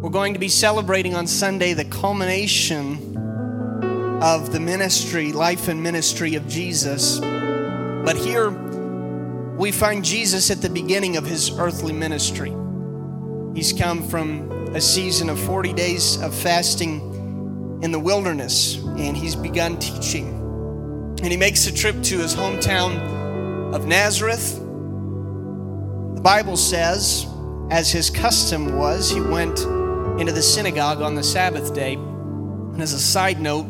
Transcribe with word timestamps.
We're 0.00 0.08
going 0.08 0.32
to 0.32 0.40
be 0.40 0.48
celebrating 0.48 1.14
on 1.14 1.26
Sunday 1.26 1.74
the 1.74 1.84
culmination 1.84 3.18
of 4.22 4.50
the 4.50 4.58
ministry, 4.58 5.30
life 5.30 5.68
and 5.68 5.82
ministry 5.82 6.36
of 6.36 6.48
Jesus. 6.48 7.20
But 7.20 8.16
here 8.16 8.48
we 8.48 9.70
find 9.70 10.02
Jesus 10.02 10.50
at 10.50 10.62
the 10.62 10.70
beginning 10.70 11.18
of 11.18 11.26
his 11.26 11.50
earthly 11.58 11.92
ministry. 11.92 12.50
He's 13.54 13.74
come 13.74 14.02
from 14.08 14.50
a 14.74 14.80
season 14.80 15.28
of 15.28 15.38
40 15.38 15.74
days 15.74 16.18
of 16.22 16.34
fasting 16.34 17.80
in 17.82 17.92
the 17.92 18.00
wilderness, 18.00 18.76
and 18.76 19.14
he's 19.14 19.36
begun 19.36 19.78
teaching. 19.80 20.28
And 21.22 21.26
he 21.26 21.36
makes 21.36 21.66
a 21.66 21.74
trip 21.74 22.02
to 22.04 22.18
his 22.20 22.34
hometown 22.34 23.74
of 23.74 23.86
Nazareth. 23.86 24.54
The 26.14 26.22
Bible 26.22 26.56
says, 26.56 27.26
as 27.70 27.92
his 27.92 28.08
custom 28.08 28.78
was, 28.78 29.10
he 29.10 29.20
went 29.20 29.58
into 30.20 30.32
the 30.32 30.42
synagogue 30.42 31.00
on 31.00 31.14
the 31.14 31.22
Sabbath 31.22 31.72
day. 31.72 31.94
And 31.94 32.82
as 32.82 32.92
a 32.92 33.00
side 33.00 33.40
note, 33.40 33.66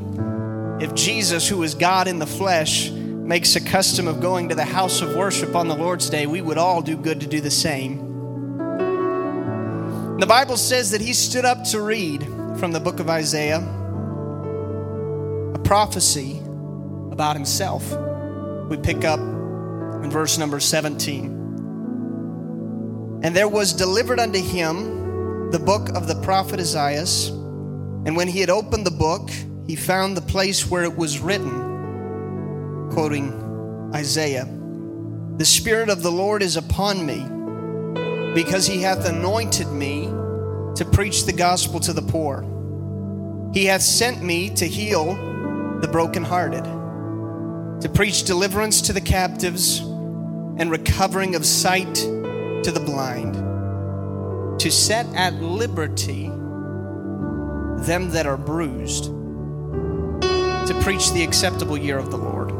if 0.82 0.92
Jesus, 0.94 1.48
who 1.48 1.62
is 1.62 1.76
God 1.76 2.08
in 2.08 2.18
the 2.18 2.26
flesh, 2.26 2.90
makes 2.90 3.54
a 3.54 3.60
custom 3.60 4.08
of 4.08 4.20
going 4.20 4.48
to 4.48 4.56
the 4.56 4.64
house 4.64 5.00
of 5.00 5.14
worship 5.14 5.54
on 5.54 5.68
the 5.68 5.76
Lord's 5.76 6.10
day, 6.10 6.26
we 6.26 6.40
would 6.40 6.58
all 6.58 6.82
do 6.82 6.96
good 6.96 7.20
to 7.20 7.28
do 7.28 7.40
the 7.40 7.52
same. 7.52 8.08
The 10.18 10.26
Bible 10.26 10.56
says 10.56 10.90
that 10.90 11.00
he 11.00 11.12
stood 11.12 11.44
up 11.44 11.62
to 11.66 11.80
read 11.80 12.24
from 12.58 12.72
the 12.72 12.80
book 12.80 12.98
of 12.98 13.08
Isaiah 13.08 13.60
a 15.54 15.58
prophecy 15.62 16.40
about 17.12 17.36
himself. 17.36 17.88
We 18.68 18.76
pick 18.76 19.04
up 19.04 19.20
in 19.20 20.10
verse 20.10 20.36
number 20.36 20.58
17. 20.58 21.36
And 23.22 23.36
there 23.36 23.48
was 23.48 23.72
delivered 23.72 24.18
unto 24.18 24.40
him 24.40 24.99
the 25.50 25.58
book 25.58 25.88
of 25.96 26.06
the 26.06 26.14
prophet 26.22 26.60
Isaiah. 26.60 27.02
And 28.06 28.16
when 28.16 28.28
he 28.28 28.40
had 28.40 28.50
opened 28.50 28.86
the 28.86 28.90
book, 28.90 29.30
he 29.66 29.74
found 29.74 30.16
the 30.16 30.22
place 30.22 30.70
where 30.70 30.84
it 30.84 30.96
was 30.96 31.18
written, 31.18 32.88
quoting 32.92 33.90
Isaiah 33.94 34.48
The 35.36 35.44
Spirit 35.44 35.88
of 35.88 36.02
the 36.02 36.12
Lord 36.12 36.42
is 36.42 36.56
upon 36.56 37.04
me, 37.04 37.24
because 38.32 38.66
he 38.66 38.80
hath 38.82 39.04
anointed 39.04 39.68
me 39.72 40.06
to 40.76 40.88
preach 40.92 41.26
the 41.26 41.32
gospel 41.32 41.80
to 41.80 41.92
the 41.92 42.02
poor. 42.02 42.44
He 43.52 43.64
hath 43.64 43.82
sent 43.82 44.22
me 44.22 44.50
to 44.50 44.66
heal 44.66 45.14
the 45.80 45.88
brokenhearted, 45.88 46.62
to 47.82 47.88
preach 47.88 48.22
deliverance 48.22 48.82
to 48.82 48.92
the 48.92 49.00
captives, 49.00 49.80
and 49.80 50.70
recovering 50.70 51.34
of 51.34 51.44
sight 51.44 51.94
to 51.94 52.70
the 52.70 52.80
blind, 52.80 53.34
to 54.60 54.70
set 54.70 55.06
at 55.14 55.32
liberty 55.34 56.26
them 57.86 58.10
that 58.10 58.26
are 58.26 58.36
bruised 58.36 59.04
to 59.04 60.78
preach 60.82 61.10
the 61.12 61.24
acceptable 61.24 61.78
year 61.78 61.96
of 61.96 62.10
the 62.10 62.18
Lord. 62.18 62.50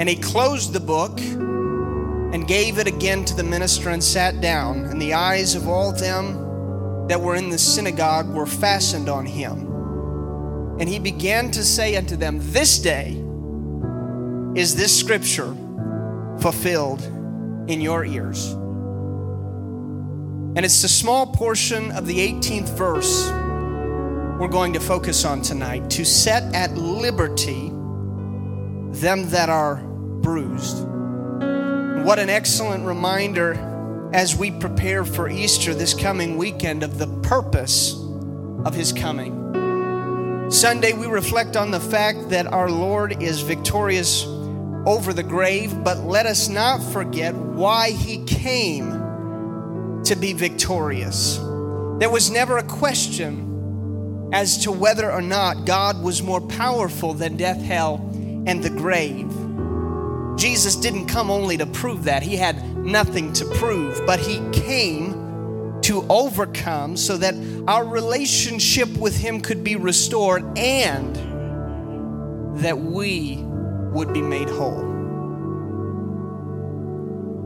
And 0.00 0.08
he 0.08 0.16
closed 0.16 0.72
the 0.72 0.80
book 0.80 1.20
and 1.20 2.48
gave 2.48 2.78
it 2.78 2.88
again 2.88 3.24
to 3.26 3.34
the 3.34 3.44
minister 3.44 3.90
and 3.90 4.02
sat 4.02 4.40
down. 4.40 4.86
And 4.86 5.00
the 5.00 5.14
eyes 5.14 5.54
of 5.54 5.68
all 5.68 5.92
them 5.92 7.06
that 7.06 7.20
were 7.20 7.36
in 7.36 7.48
the 7.48 7.58
synagogue 7.58 8.28
were 8.28 8.46
fastened 8.46 9.08
on 9.08 9.24
him. 9.24 9.66
And 10.80 10.88
he 10.88 10.98
began 10.98 11.52
to 11.52 11.64
say 11.64 11.96
unto 11.96 12.16
them, 12.16 12.38
This 12.40 12.78
day 12.78 13.12
is 14.54 14.74
this 14.74 14.98
scripture 14.98 15.54
fulfilled 16.40 17.02
in 17.68 17.80
your 17.80 18.04
ears. 18.04 18.54
And 20.56 20.64
it's 20.64 20.82
the 20.82 20.88
small 20.88 21.26
portion 21.26 21.92
of 21.92 22.06
the 22.06 22.16
18th 22.16 22.76
verse 22.76 23.30
we're 24.38 24.46
going 24.46 24.72
to 24.72 24.80
focus 24.80 25.24
on 25.24 25.42
tonight 25.42 25.90
to 25.90 26.04
set 26.04 26.54
at 26.54 26.76
liberty 26.76 27.70
them 29.00 29.28
that 29.30 29.48
are 29.48 29.76
bruised. 29.76 30.86
What 32.04 32.20
an 32.20 32.30
excellent 32.30 32.86
reminder 32.86 34.10
as 34.12 34.36
we 34.36 34.52
prepare 34.52 35.04
for 35.04 35.28
Easter 35.28 35.74
this 35.74 35.92
coming 35.92 36.36
weekend 36.36 36.84
of 36.84 36.98
the 36.98 37.08
purpose 37.22 37.94
of 38.64 38.74
his 38.74 38.92
coming. 38.92 40.50
Sunday, 40.50 40.92
we 40.92 41.08
reflect 41.08 41.56
on 41.56 41.72
the 41.72 41.80
fact 41.80 42.30
that 42.30 42.46
our 42.46 42.70
Lord 42.70 43.20
is 43.20 43.40
victorious 43.40 44.24
over 44.86 45.12
the 45.12 45.24
grave, 45.24 45.82
but 45.82 45.98
let 45.98 46.26
us 46.26 46.48
not 46.48 46.80
forget 46.80 47.34
why 47.34 47.90
he 47.90 48.24
came 48.24 48.97
to 50.08 50.16
be 50.16 50.32
victorious. 50.32 51.36
There 51.98 52.08
was 52.08 52.30
never 52.30 52.56
a 52.56 52.62
question 52.62 54.30
as 54.32 54.56
to 54.64 54.72
whether 54.72 55.12
or 55.12 55.20
not 55.20 55.66
God 55.66 56.02
was 56.02 56.22
more 56.22 56.40
powerful 56.40 57.12
than 57.12 57.36
death, 57.36 57.60
hell, 57.60 57.96
and 58.46 58.62
the 58.62 58.70
grave. 58.70 59.30
Jesus 60.38 60.76
didn't 60.76 61.08
come 61.08 61.30
only 61.30 61.58
to 61.58 61.66
prove 61.66 62.04
that, 62.04 62.22
He 62.22 62.36
had 62.36 62.78
nothing 62.78 63.34
to 63.34 63.44
prove, 63.56 64.00
but 64.06 64.18
He 64.18 64.40
came 64.50 65.80
to 65.82 66.06
overcome 66.08 66.96
so 66.96 67.18
that 67.18 67.34
our 67.68 67.84
relationship 67.84 68.88
with 68.96 69.16
Him 69.16 69.42
could 69.42 69.62
be 69.62 69.76
restored 69.76 70.42
and 70.56 71.16
that 72.60 72.78
we 72.78 73.36
would 73.92 74.14
be 74.14 74.22
made 74.22 74.48
whole. 74.48 74.84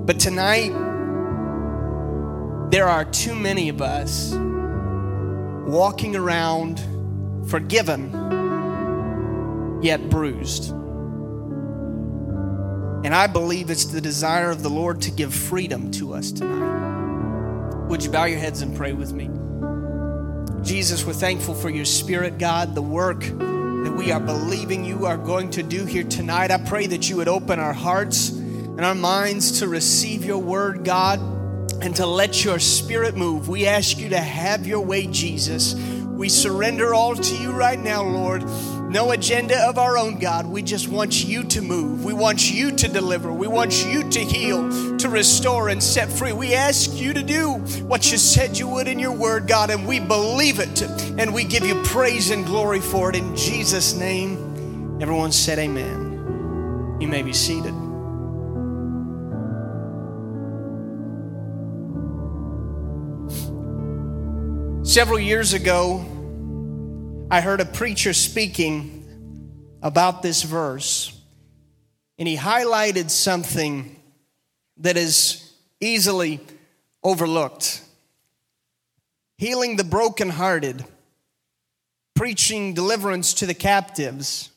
But 0.05 0.21
tonight, 0.21 0.73
there 2.73 2.89
are 2.89 3.05
too 3.05 3.35
many 3.35 3.69
of 3.69 3.83
us 3.83 4.33
walking 4.33 6.17
around 6.17 6.81
forgiven, 7.47 8.11
yet 9.83 10.09
bruised. 10.09 10.71
And 13.05 13.15
I 13.15 13.27
believe 13.27 13.69
it's 13.69 13.85
the 13.85 14.01
desire 14.01 14.49
of 14.51 14.63
the 14.63 14.71
Lord 14.71 15.03
to 15.03 15.11
give 15.11 15.35
freedom 15.35 15.91
to 15.93 16.15
us 16.15 16.33
tonight. 16.33 17.89
Would 17.89 18.03
you 18.05 18.11
bow 18.11 18.25
your 18.25 18.39
heads 18.39 18.63
and 18.63 18.75
pray 18.75 18.95
with 18.95 19.13
me? 19.13 19.29
Jesus, 20.65 21.05
we're 21.05 21.13
thankful 21.13 21.55
for 21.55 21.69
your 21.69 21.85
spirit, 21.85 22.39
God, 22.39 22.75
the 22.75 22.81
work 22.81 23.21
that 23.21 23.95
we 23.95 24.13
are 24.13 24.21
believing 24.21 24.83
you 24.83 25.05
are 25.05 25.19
going 25.19 25.51
to 25.51 25.63
do 25.63 25.85
here 25.85 26.05
tonight. 26.05 26.51
I 26.51 26.57
pray 26.57 26.87
that 26.87 27.11
you 27.11 27.17
would 27.17 27.29
open 27.29 27.59
our 27.59 27.75
hearts 27.75 28.31
and 28.31 28.83
our 28.83 28.95
minds 28.95 29.59
to 29.59 29.69
receive 29.69 30.25
your 30.25 30.39
word, 30.39 30.87
God 30.87 31.32
and 31.83 31.97
to 31.97 32.07
let 32.07 32.45
your 32.45 32.61
spirit 32.61 33.17
move. 33.17 33.49
We 33.49 33.67
ask 33.67 33.99
you 33.99 34.11
to 34.11 34.21
have 34.21 34.67
your 34.67 34.81
way, 34.81 35.09
Jesus. 35.09 35.75
We 35.75 36.29
surrender 36.29 36.95
all 36.95 37.17
to 37.17 37.37
you 37.37 37.51
right 37.51 37.79
now, 37.79 38.05
Lord. 38.05 38.45
No 38.89 39.11
agenda 39.11 39.59
of 39.69 39.79
our 39.79 39.99
own, 39.99 40.21
God. 40.21 40.47
We 40.47 40.63
just 40.63 40.87
want 40.87 41.25
you 41.25 41.43
to 41.45 41.61
move. 41.61 42.05
We 42.05 42.13
want 42.13 42.53
you 42.53 42.71
to 42.71 42.89
deliver. 42.89 43.33
We 43.33 43.49
want 43.49 43.85
you 43.85 44.09
to 44.09 44.21
heal, 44.21 44.97
to 44.99 45.09
restore, 45.09 45.71
and 45.71 45.83
set 45.83 46.09
free. 46.09 46.33
We 46.33 46.55
ask 46.55 46.95
you 46.95 47.13
to 47.15 47.23
do 47.23 47.55
what 47.89 48.13
you 48.13 48.19
said 48.19 48.57
you 48.57 48.69
would 48.69 48.87
in 48.87 49.01
your 49.01 49.13
word, 49.13 49.49
God, 49.49 49.71
and 49.71 49.89
we 49.89 49.99
believe 49.99 50.61
it. 50.61 50.83
And 51.19 51.35
we 51.35 51.43
give 51.43 51.67
you 51.67 51.83
praise 51.83 52.31
and 52.31 52.47
glory 52.47 52.81
for 52.81 53.11
it 53.11 53.17
in 53.17 53.35
Jesus' 53.35 53.95
name. 53.95 55.01
Everyone 55.03 55.33
said, 55.33 55.59
Amen. 55.59 56.99
You 57.01 57.09
may 57.09 57.23
be 57.23 57.33
seated. 57.33 57.82
Several 64.93 65.19
years 65.19 65.55
ago, 65.55 66.05
I 67.31 67.41
heard 67.41 67.63
a 67.63 67.65
preacher 67.65 68.13
speaking 68.13 69.79
about 69.81 70.21
this 70.21 70.43
verse, 70.43 71.19
and 72.19 72.29
he 72.29 72.37
highlighted 72.37 73.09
something 73.09 73.99
that 74.77 74.99
is 74.99 75.51
easily 75.81 76.41
overlooked 77.03 77.81
healing 79.39 79.77
the 79.77 79.85
brokenhearted, 79.85 80.85
preaching 82.15 82.75
deliverance 82.75 83.33
to 83.33 83.47
the 83.47 83.55
captives, 83.55 84.51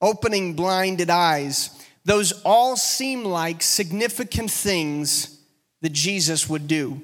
opening 0.00 0.54
blinded 0.54 1.10
eyes. 1.10 1.78
Those 2.06 2.32
all 2.42 2.74
seem 2.74 3.22
like 3.22 3.62
significant 3.62 4.50
things 4.50 5.38
that 5.82 5.92
Jesus 5.92 6.48
would 6.48 6.66
do. 6.66 7.02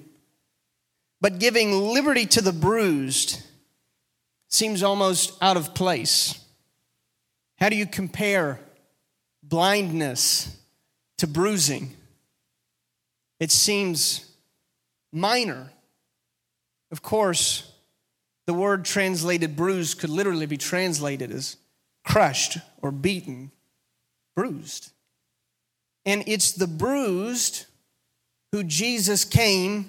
But 1.23 1.39
giving 1.39 1.73
liberty 1.73 2.27
to 2.27 2.43
the 2.43 2.53
bruised 2.53 3.41
seems 4.49 4.83
almost 4.83 5.41
out 5.41 5.57
of 5.57 5.73
place. 5.73 6.45
How 7.59 7.69
do 7.69 7.77
you 7.77 7.87
compare 7.87 8.59
blindness 9.41 10.55
to 11.19 11.29
bruising? 11.29 11.95
It 13.39 13.53
seems 13.53 14.29
minor. 15.13 15.71
Of 16.91 17.03
course, 17.03 17.71
the 18.47 18.55
word 18.55 18.85
translated 18.85 19.55
bruised 19.55 20.01
could 20.01 20.11
literally 20.11 20.47
be 20.47 20.57
translated 20.57 21.31
as 21.31 21.57
crushed 22.05 22.59
or 22.83 22.91
beaten, 22.91 23.53
bruised. 24.35 24.91
And 26.05 26.25
it's 26.27 26.51
the 26.51 26.67
bruised 26.67 27.67
who 28.51 28.65
Jesus 28.65 29.25
came 29.25 29.89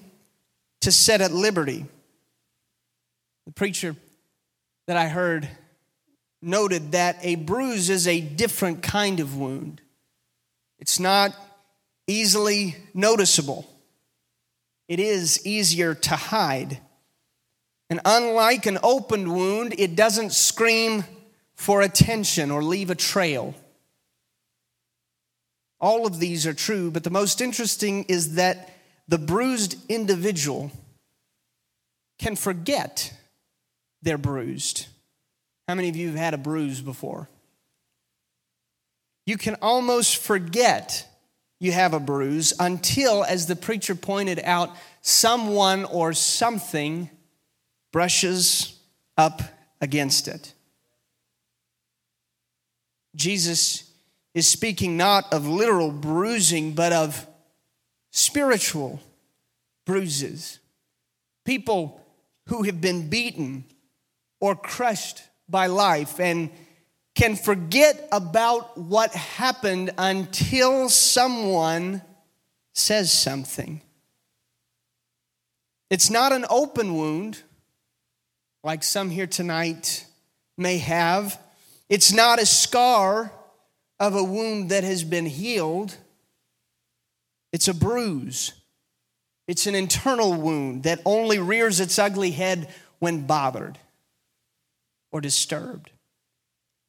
to 0.84 0.92
set 0.92 1.22
at 1.22 1.32
liberty. 1.32 1.86
The 3.46 3.52
preacher 3.52 3.96
that 4.88 4.98
I 4.98 5.08
heard 5.08 5.48
noted 6.42 6.92
that 6.92 7.18
a 7.22 7.36
bruise 7.36 7.90
is 7.90 8.08
a 8.08 8.20
different 8.20 8.84
kind 8.84 9.20
of 9.20 9.38
wound. 9.38 9.82
It's 10.80 11.00
not 11.00 11.34
easily 12.06 12.76
noticeable, 12.94 13.66
it 14.90 15.00
is 15.00 15.46
easier 15.46 15.96
to 15.96 16.16
hide. 16.16 16.80
And 17.90 18.02
unlike 18.06 18.66
an 18.66 18.80
opened 18.82 19.34
wound, 19.34 19.76
it 19.78 19.96
doesn't 19.96 20.34
scream 20.34 21.04
for 21.54 21.82
attention 21.82 22.50
or 22.50 22.64
leave 22.64 22.90
a 22.90 22.96
trail. 22.96 23.54
All 25.80 26.08
of 26.08 26.20
these 26.20 26.48
are 26.48 26.54
true, 26.54 26.90
but 26.90 27.04
the 27.04 27.10
most 27.10 27.40
interesting 27.40 28.04
is 28.06 28.36
that 28.36 28.73
the 29.08 29.18
bruised 29.18 29.76
individual 29.90 30.72
can 32.20 32.36
forget 32.36 33.14
they're 34.02 34.18
bruised. 34.18 34.88
How 35.68 35.76
many 35.76 35.90
of 35.90 35.96
you 35.96 36.08
have 36.08 36.18
had 36.18 36.34
a 36.34 36.38
bruise 36.38 36.82
before? 36.82 37.30
You 39.26 39.38
can 39.38 39.56
almost 39.62 40.18
forget 40.18 41.08
you 41.60 41.72
have 41.72 41.94
a 41.94 42.00
bruise 42.00 42.54
until, 42.60 43.24
as 43.24 43.46
the 43.46 43.56
preacher 43.56 43.96
pointed 43.96 44.42
out, 44.44 44.76
someone 45.02 45.86
or 45.86 46.12
something 46.12 47.10
brushes 47.94 48.78
up 49.18 49.42
against 49.80 50.28
it. 50.28 50.54
Jesus 53.16 53.90
is 54.34 54.48
speaking 54.48 54.98
not 54.98 55.32
of 55.32 55.48
literal 55.48 55.92
bruising, 55.92 56.74
but 56.74 56.92
of 56.92 57.26
spiritual 58.14 59.02
bruises. 59.86 60.60
People 61.44 62.00
who 62.48 62.64
have 62.64 62.80
been 62.80 63.10
beaten 63.10 63.66
or 64.40 64.56
crushed 64.56 65.24
by 65.50 65.68
life 65.68 66.20
and 66.20 66.50
can 67.16 67.36
forget 67.36 68.08
about 68.12 68.78
what 68.78 69.12
happened 69.14 69.92
until 69.98 70.90
someone 70.90 72.02
says 72.74 73.12
something. 73.12 73.82
It's 75.90 76.10
not 76.10 76.32
an 76.32 76.46
open 76.50 76.96
wound 76.96 77.42
like 78.64 78.84
some 78.84 79.10
here 79.10 79.28
tonight 79.28 80.06
may 80.58 80.78
have. 80.78 81.40
It's 81.90 82.14
not 82.14 82.42
a 82.42 82.46
scar 82.46 83.32
of 84.00 84.16
a 84.16 84.24
wound 84.24 84.70
that 84.70 84.84
has 84.84 85.04
been 85.04 85.26
healed. 85.26 85.98
It's 87.54 87.68
a 87.70 87.74
bruise. 87.74 88.54
It's 89.48 89.68
an 89.68 89.76
internal 89.76 90.34
wound 90.34 90.84
that 90.84 91.00
only 91.06 91.38
rears 91.38 91.80
its 91.80 92.00
ugly 92.00 92.32
head 92.32 92.68
when 93.00 93.28
bothered 93.28 93.78
or 95.12 95.22
disturbed. 95.22 95.92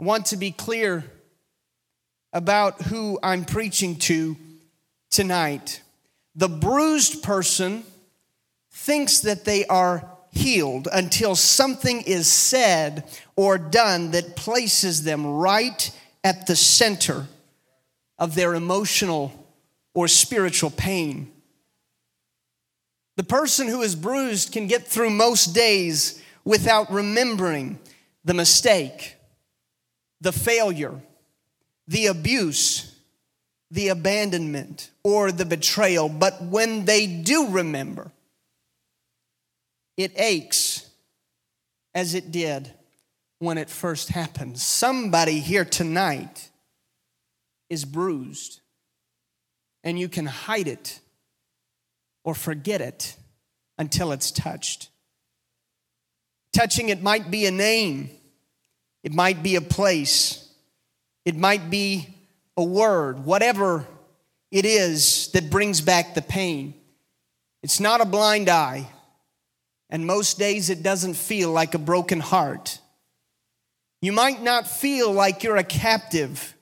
I 0.00 0.04
want 0.04 0.26
to 0.26 0.36
be 0.36 0.50
clear 0.50 1.04
about 2.32 2.82
who 2.82 3.18
I'm 3.22 3.44
preaching 3.44 3.96
to 3.96 4.36
tonight. 5.10 5.82
The 6.34 6.48
bruised 6.48 7.22
person 7.22 7.84
thinks 8.72 9.20
that 9.20 9.44
they 9.44 9.66
are 9.66 10.10
healed 10.30 10.88
until 10.92 11.36
something 11.36 12.02
is 12.02 12.30
said 12.30 13.04
or 13.36 13.58
done 13.58 14.12
that 14.12 14.34
places 14.34 15.04
them 15.04 15.26
right 15.26 15.96
at 16.24 16.46
the 16.46 16.56
center 16.56 17.26
of 18.18 18.34
their 18.34 18.54
emotional 18.54 19.43
or 19.94 20.08
spiritual 20.08 20.70
pain. 20.70 21.32
The 23.16 23.22
person 23.22 23.68
who 23.68 23.82
is 23.82 23.94
bruised 23.94 24.52
can 24.52 24.66
get 24.66 24.86
through 24.86 25.10
most 25.10 25.54
days 25.54 26.20
without 26.44 26.92
remembering 26.92 27.78
the 28.24 28.34
mistake, 28.34 29.16
the 30.20 30.32
failure, 30.32 31.00
the 31.86 32.06
abuse, 32.06 32.96
the 33.70 33.88
abandonment, 33.88 34.90
or 35.02 35.30
the 35.30 35.44
betrayal. 35.44 36.08
But 36.08 36.42
when 36.42 36.84
they 36.84 37.06
do 37.06 37.48
remember, 37.48 38.10
it 39.96 40.12
aches 40.16 40.90
as 41.94 42.14
it 42.14 42.32
did 42.32 42.72
when 43.38 43.58
it 43.58 43.70
first 43.70 44.08
happened. 44.08 44.58
Somebody 44.58 45.38
here 45.38 45.64
tonight 45.64 46.50
is 47.70 47.84
bruised, 47.84 48.60
and 49.84 49.98
you 49.98 50.08
can 50.08 50.26
hide 50.26 50.66
it 50.66 50.98
or 52.24 52.34
forget 52.34 52.80
it 52.80 53.16
until 53.78 54.10
it's 54.10 54.30
touched. 54.32 54.88
Touching 56.52 56.88
it 56.88 57.02
might 57.02 57.30
be 57.30 57.46
a 57.46 57.50
name, 57.50 58.10
it 59.02 59.12
might 59.12 59.42
be 59.42 59.56
a 59.56 59.60
place, 59.60 60.48
it 61.24 61.36
might 61.36 61.70
be 61.70 62.08
a 62.56 62.64
word, 62.64 63.24
whatever 63.24 63.86
it 64.50 64.64
is 64.64 65.30
that 65.32 65.50
brings 65.50 65.80
back 65.80 66.14
the 66.14 66.22
pain. 66.22 66.74
It's 67.62 67.80
not 67.80 68.00
a 68.00 68.06
blind 68.06 68.48
eye, 68.48 68.88
and 69.90 70.06
most 70.06 70.38
days 70.38 70.70
it 70.70 70.82
doesn't 70.82 71.14
feel 71.14 71.50
like 71.50 71.74
a 71.74 71.78
broken 71.78 72.20
heart. 72.20 72.78
You 74.00 74.12
might 74.12 74.42
not 74.42 74.68
feel 74.68 75.12
like 75.12 75.42
you're 75.42 75.56
a 75.56 75.64
captive, 75.64 76.53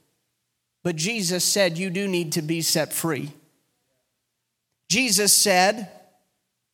but 0.82 0.96
Jesus 0.96 1.44
said 1.44 1.78
you 1.78 1.90
do 1.90 2.08
need 2.08 2.32
to 2.32 2.42
be 2.42 2.60
set 2.60 2.92
free. 2.92 3.32
Jesus 4.88 5.32
said, 5.32 5.88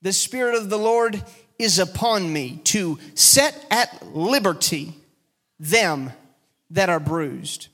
The 0.02 0.12
Spirit 0.12 0.54
of 0.54 0.70
the 0.70 0.78
Lord 0.78 1.22
is 1.58 1.78
upon 1.78 2.32
me 2.32 2.60
to 2.64 2.98
set 3.14 3.66
at 3.70 4.14
liberty 4.14 4.94
them 5.58 6.12
that 6.70 6.88
are 6.88 7.00
bruised. 7.00 7.68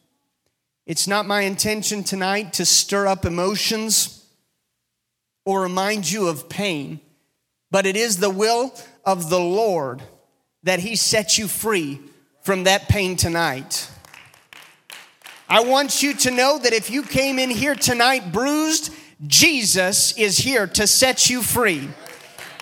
It's 0.86 1.06
not 1.06 1.26
my 1.26 1.42
intention 1.42 2.04
tonight 2.04 2.54
to 2.54 2.66
stir 2.66 3.06
up 3.06 3.24
emotions 3.24 4.26
or 5.44 5.62
remind 5.62 6.10
you 6.10 6.28
of 6.28 6.48
pain, 6.48 7.00
but 7.70 7.86
it 7.86 7.96
is 7.96 8.18
the 8.18 8.30
will 8.30 8.74
of 9.04 9.30
the 9.30 9.40
Lord 9.40 10.02
that 10.62 10.80
He 10.80 10.96
set 10.96 11.38
you 11.38 11.48
free 11.48 12.00
from 12.42 12.64
that 12.64 12.88
pain 12.88 13.16
tonight. 13.16 13.88
I 15.48 15.60
want 15.60 16.02
you 16.02 16.14
to 16.14 16.30
know 16.30 16.58
that 16.58 16.72
if 16.72 16.90
you 16.90 17.02
came 17.02 17.38
in 17.38 17.50
here 17.50 17.74
tonight 17.74 18.32
bruised, 18.32 18.92
Jesus 19.26 20.16
is 20.16 20.38
here 20.38 20.66
to 20.68 20.86
set 20.86 21.28
you 21.28 21.42
free. 21.42 21.88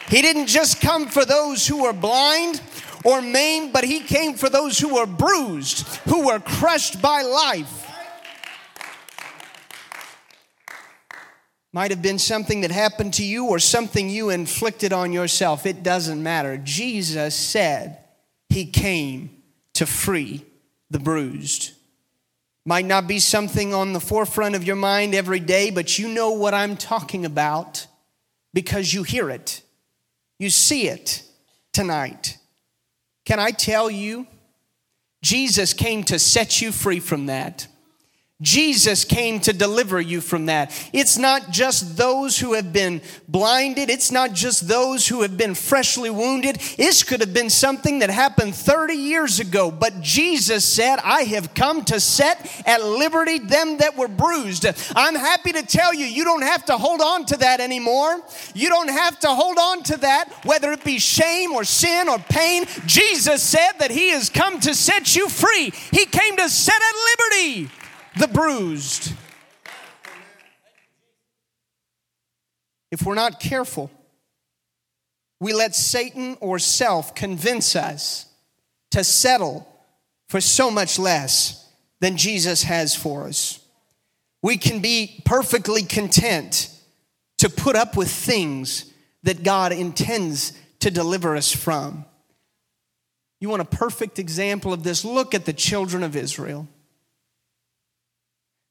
He 0.08 0.20
didn't 0.20 0.46
just 0.46 0.80
come 0.80 1.06
for 1.06 1.24
those 1.24 1.66
who 1.66 1.84
were 1.84 1.92
blind 1.92 2.60
or 3.04 3.22
maimed, 3.22 3.72
but 3.72 3.84
He 3.84 4.00
came 4.00 4.34
for 4.34 4.48
those 4.48 4.78
who 4.78 4.94
were 4.94 5.06
bruised, 5.06 5.86
who 6.08 6.26
were 6.26 6.40
crushed 6.40 7.00
by 7.00 7.22
life. 7.22 7.88
Might 11.72 11.90
have 11.90 12.02
been 12.02 12.18
something 12.18 12.60
that 12.60 12.70
happened 12.70 13.14
to 13.14 13.24
you 13.24 13.46
or 13.46 13.58
something 13.58 14.10
you 14.10 14.28
inflicted 14.28 14.92
on 14.92 15.12
yourself. 15.12 15.64
It 15.64 15.82
doesn't 15.82 16.22
matter. 16.22 16.58
Jesus 16.58 17.34
said 17.34 17.98
He 18.50 18.66
came 18.66 19.42
to 19.74 19.86
free 19.86 20.44
the 20.90 20.98
bruised. 20.98 21.72
Might 22.64 22.84
not 22.84 23.08
be 23.08 23.18
something 23.18 23.74
on 23.74 23.92
the 23.92 24.00
forefront 24.00 24.54
of 24.54 24.64
your 24.64 24.76
mind 24.76 25.14
every 25.14 25.40
day, 25.40 25.70
but 25.70 25.98
you 25.98 26.08
know 26.08 26.30
what 26.30 26.54
I'm 26.54 26.76
talking 26.76 27.24
about 27.24 27.86
because 28.54 28.94
you 28.94 29.02
hear 29.02 29.30
it. 29.30 29.62
You 30.38 30.50
see 30.50 30.88
it 30.88 31.22
tonight. 31.72 32.38
Can 33.24 33.40
I 33.40 33.50
tell 33.50 33.90
you? 33.90 34.26
Jesus 35.22 35.72
came 35.72 36.02
to 36.04 36.18
set 36.18 36.60
you 36.60 36.72
free 36.72 37.00
from 37.00 37.26
that. 37.26 37.66
Jesus 38.42 39.04
came 39.04 39.38
to 39.40 39.52
deliver 39.52 40.00
you 40.00 40.20
from 40.20 40.46
that. 40.46 40.72
It's 40.92 41.16
not 41.16 41.50
just 41.50 41.96
those 41.96 42.38
who 42.38 42.54
have 42.54 42.72
been 42.72 43.00
blinded. 43.28 43.88
It's 43.88 44.10
not 44.10 44.32
just 44.32 44.66
those 44.66 45.06
who 45.06 45.22
have 45.22 45.38
been 45.38 45.54
freshly 45.54 46.10
wounded. 46.10 46.56
This 46.76 47.04
could 47.04 47.20
have 47.20 47.32
been 47.32 47.50
something 47.50 48.00
that 48.00 48.10
happened 48.10 48.54
30 48.54 48.94
years 48.94 49.38
ago. 49.38 49.70
But 49.70 50.00
Jesus 50.00 50.64
said, 50.64 50.98
I 51.04 51.22
have 51.22 51.54
come 51.54 51.84
to 51.86 52.00
set 52.00 52.62
at 52.66 52.84
liberty 52.84 53.38
them 53.38 53.78
that 53.78 53.96
were 53.96 54.08
bruised. 54.08 54.66
I'm 54.96 55.14
happy 55.14 55.52
to 55.52 55.62
tell 55.64 55.94
you, 55.94 56.04
you 56.04 56.24
don't 56.24 56.42
have 56.42 56.64
to 56.66 56.76
hold 56.76 57.00
on 57.00 57.24
to 57.26 57.36
that 57.38 57.60
anymore. 57.60 58.20
You 58.54 58.68
don't 58.68 58.90
have 58.90 59.20
to 59.20 59.28
hold 59.28 59.58
on 59.58 59.84
to 59.84 59.96
that, 59.98 60.32
whether 60.44 60.72
it 60.72 60.84
be 60.84 60.98
shame 60.98 61.52
or 61.52 61.62
sin 61.62 62.08
or 62.08 62.18
pain. 62.18 62.66
Jesus 62.86 63.42
said 63.42 63.72
that 63.78 63.92
He 63.92 64.08
has 64.10 64.28
come 64.28 64.58
to 64.60 64.74
set 64.74 65.14
you 65.14 65.28
free. 65.28 65.72
He 65.92 66.06
came 66.06 66.36
to 66.36 66.48
set 66.48 66.74
at 66.74 66.94
liberty 67.30 67.70
the 68.18 68.28
bruised. 68.28 69.12
If 72.90 73.02
we're 73.02 73.14
not 73.14 73.40
careful, 73.40 73.90
we 75.40 75.52
let 75.52 75.74
Satan 75.74 76.36
or 76.40 76.58
self 76.58 77.14
convince 77.14 77.74
us 77.74 78.26
to 78.90 79.02
settle 79.02 79.66
for 80.28 80.40
so 80.40 80.70
much 80.70 80.98
less 80.98 81.68
than 82.00 82.16
Jesus 82.16 82.62
has 82.64 82.94
for 82.94 83.24
us. 83.24 83.58
We 84.42 84.56
can 84.56 84.80
be 84.80 85.22
perfectly 85.24 85.82
content 85.82 86.68
to 87.38 87.48
put 87.48 87.76
up 87.76 87.96
with 87.96 88.10
things 88.10 88.92
that 89.22 89.42
God 89.42 89.72
intends 89.72 90.52
to 90.80 90.90
deliver 90.90 91.36
us 91.36 91.50
from. 91.50 92.04
You 93.40 93.48
want 93.48 93.62
a 93.62 93.64
perfect 93.64 94.18
example 94.18 94.72
of 94.72 94.84
this? 94.84 95.04
Look 95.04 95.34
at 95.34 95.44
the 95.44 95.52
children 95.52 96.02
of 96.02 96.14
Israel. 96.14 96.68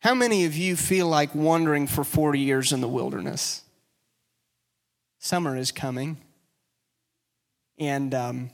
How 0.01 0.15
many 0.15 0.45
of 0.45 0.57
you 0.57 0.75
feel 0.75 1.07
like 1.07 1.35
wandering 1.35 1.85
for 1.85 2.03
40 2.03 2.39
years 2.39 2.73
in 2.73 2.81
the 2.81 2.87
wilderness? 2.87 3.61
Summer 5.19 5.55
is 5.55 5.71
coming, 5.71 6.17
and 7.77 8.11
um, 8.15 8.49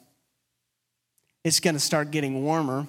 it's 1.45 1.61
going 1.61 1.75
to 1.75 1.79
start 1.79 2.11
getting 2.11 2.43
warmer. 2.43 2.85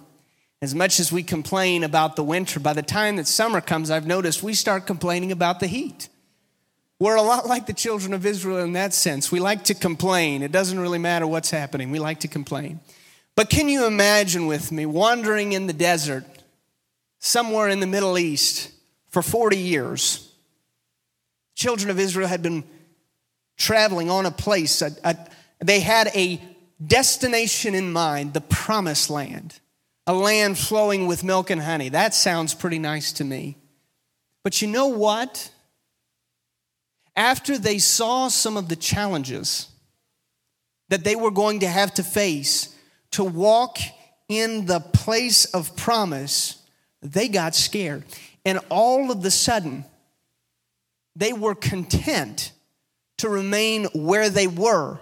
As 0.61 0.75
much 0.75 0.99
as 0.99 1.13
we 1.13 1.23
complain 1.23 1.85
about 1.85 2.17
the 2.17 2.25
winter, 2.25 2.59
by 2.59 2.73
the 2.73 2.83
time 2.83 3.15
that 3.17 3.29
summer 3.29 3.61
comes, 3.61 3.93
I've 3.93 4.09
noticed 4.09 4.43
we 4.43 4.55
start 4.55 4.89
complaining 4.89 5.31
about 5.31 5.61
the 5.61 5.69
heat. 5.69 6.09
We're 6.99 7.15
a 7.15 7.23
lot 7.23 7.47
like 7.47 7.67
the 7.67 7.73
children 7.73 8.13
of 8.13 8.27
Israel 8.27 8.59
in 8.59 8.73
that 8.73 8.93
sense. 8.93 9.31
We 9.31 9.39
like 9.39 9.63
to 9.65 9.75
complain. 9.75 10.43
It 10.43 10.51
doesn't 10.51 10.81
really 10.81 10.99
matter 10.99 11.29
what's 11.29 11.53
happening, 11.53 11.93
we 11.93 12.01
like 12.01 12.19
to 12.21 12.29
complain. 12.29 12.81
But 13.37 13.51
can 13.51 13.69
you 13.69 13.87
imagine 13.87 14.49
with 14.49 14.73
me 14.73 14.85
wandering 14.85 15.53
in 15.53 15.69
the 15.69 15.73
desert 15.73 16.25
somewhere 17.19 17.69
in 17.69 17.81
the 17.81 17.87
Middle 17.87 18.19
East 18.19 18.71
for 19.09 19.23
40 19.23 19.57
years? 19.57 20.33
Children 21.55 21.91
of 21.91 21.99
Israel 21.99 22.29
had 22.29 22.43
been 22.43 22.65
traveling 23.57 24.11
on 24.11 24.27
a 24.27 24.31
place, 24.31 24.83
a, 24.83 24.93
a, 25.05 25.17
they 25.59 25.81
had 25.81 26.09
a 26.15 26.41
destination 26.85 27.75
in 27.75 27.93
mind, 27.93 28.35
the 28.35 28.41
promised 28.41 29.11
land, 29.11 29.59
a 30.07 30.13
land 30.13 30.57
flowing 30.57 31.07
with 31.07 31.25
milk 31.25 31.51
and 31.51 31.61
honey. 31.61 31.89
That 31.89 32.15
sounds 32.15 32.55
pretty 32.55 32.79
nice 32.79 33.13
to 33.15 33.25
me. 33.25 33.59
But 34.45 34.63
you 34.63 34.69
know 34.69 34.87
what? 34.87 35.51
after 37.19 37.59
they 37.59 37.79
saw 37.79 38.29
some 38.29 38.57
of 38.57 38.69
the 38.69 38.77
challenges 38.77 39.67
that 40.89 41.03
they 41.03 41.17
were 41.17 41.33
going 41.33 41.59
to 41.61 41.69
have 41.69 41.93
to 41.93 42.05
face 42.05 42.73
to 43.11 43.25
walk 43.25 43.79
in 44.29 44.67
the 44.67 44.79
place 44.79 45.45
of 45.47 45.75
promise, 45.77 46.58
they 47.03 47.29
got 47.29 47.55
scared. 47.55 48.05
And 48.45 48.61
all 48.71 49.11
of 49.11 49.23
the 49.23 49.31
sudden, 49.31 49.85
they 51.15 51.33
were 51.33 51.55
content 51.55 52.53
to 53.19 53.29
remain 53.29 53.87
where 53.95 54.31
they 54.31 54.47
were 54.47 54.99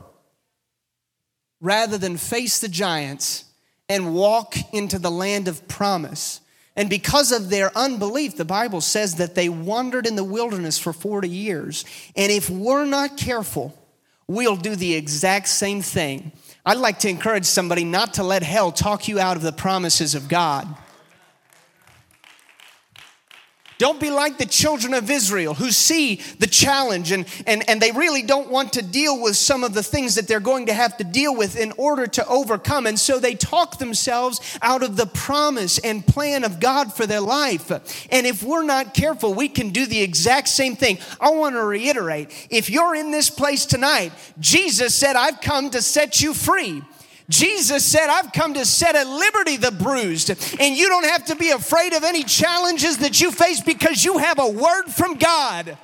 rather 1.61 1.99
than 1.99 2.17
face 2.17 2.59
the 2.59 2.69
giants 2.69 3.45
and 3.89 4.15
walk 4.15 4.57
into 4.73 4.99
the 4.99 5.11
land 5.11 5.49
of 5.49 5.69
promise. 5.69 6.41
And 6.75 6.91
because 6.91 7.33
of 7.33 7.49
their 7.49 7.77
unbelief, 7.77 8.37
the 8.37 8.45
Bible 8.45 8.81
says 8.81 9.17
that 9.17 9.35
they 9.35 9.49
wandered 9.49 10.07
in 10.07 10.17
the 10.17 10.25
wilderness 10.25 10.79
for 10.79 10.93
40 10.93 11.29
years. 11.29 11.85
And 12.15 12.31
if 12.31 12.51
we're 12.51 12.85
not 12.85 13.17
careful, 13.17 13.75
we'll 14.27 14.57
do 14.57 14.77
the 14.77 14.95
exact 14.95 15.49
same 15.49 15.81
thing. 15.81 16.33
I'd 16.65 16.79
like 16.79 16.99
to 17.01 17.09
encourage 17.09 17.45
somebody 17.45 17.85
not 17.85 18.15
to 18.15 18.23
let 18.23 18.43
hell 18.43 18.73
talk 18.73 19.09
you 19.09 19.19
out 19.19 19.37
of 19.37 19.43
the 19.43 19.53
promises 19.53 20.15
of 20.15 20.29
God. 20.29 20.67
Don't 23.79 24.01
be 24.01 24.11
like 24.11 24.39
the 24.39 24.47
children 24.47 24.95
of 24.95 25.11
Israel 25.11 25.53
who 25.53 25.71
see 25.71 26.17
the 26.39 26.47
challenge 26.47 27.13
and, 27.13 27.27
and, 27.47 27.69
and 27.69 27.81
they 27.81 27.93
really 27.93 28.23
don't 28.23 28.51
want 28.51 28.73
to 28.75 28.83
deal 28.83 29.21
with 29.21 29.37
some 29.37 29.65
of 29.65 29.75
the 29.75 29.83
things 29.83 30.15
that 30.15 30.27
they're 30.27 30.41
going 30.41 30.67
to 30.67 30.73
have 30.73 30.97
to 30.97 31.05
deal 31.05 31.37
with 31.37 31.59
in 31.59 31.73
order 31.77 32.07
to 32.07 32.27
overcome. 32.27 32.87
And 32.87 32.99
so 32.99 33.19
they 33.19 33.35
talk 33.35 33.79
themselves 33.79 34.41
out 34.63 34.83
of 34.83 34.97
the 34.97 35.07
promise 35.07 35.79
and 35.79 36.07
plan 36.07 36.43
of 36.45 36.59
God 36.59 36.95
for 36.95 37.07
their 37.07 37.21
life. 37.21 37.71
And 38.11 38.27
if 38.27 38.43
we're 38.43 38.65
not 38.65 38.95
careful, 38.95 39.35
we 39.35 39.49
can 39.49 39.71
do 39.71 39.85
the 39.85 40.01
exact 40.01 40.49
same 40.49 40.75
thing. 40.75 40.99
I 41.21 41.31
want 41.31 41.55
to 41.55 41.63
reiterate 41.63 42.31
if 42.49 42.71
you're 42.71 42.95
in 42.95 43.11
this 43.11 43.29
place 43.29 43.67
tonight, 43.67 44.13
Jesus 44.39 44.95
said, 44.95 45.17
I've 45.17 45.43
come 45.43 45.71
to 45.71 45.83
set 45.83 46.23
you 46.23 46.33
free. 46.33 46.83
Jesus 47.29 47.85
said, 47.85 48.09
I've 48.09 48.33
come 48.33 48.55
to 48.55 48.65
set 48.65 48.95
at 48.95 49.07
liberty 49.07 49.57
the 49.57 49.73
bruised. 49.73 50.31
And 50.61 50.77
you 50.77 50.89
don't 50.89 51.07
have 51.07 51.25
to 51.27 51.37
be 51.37 51.51
afraid 51.51 51.93
of 51.93 52.05
any 52.05 52.23
challenges 52.23 52.99
that 52.99 53.21
you 53.21 53.33
face 53.33 53.61
because 53.61 54.05
you 54.05 54.19
have 54.19 54.39
a 54.39 54.49
word 54.49 54.85
from 54.85 55.15
God. 55.15 55.77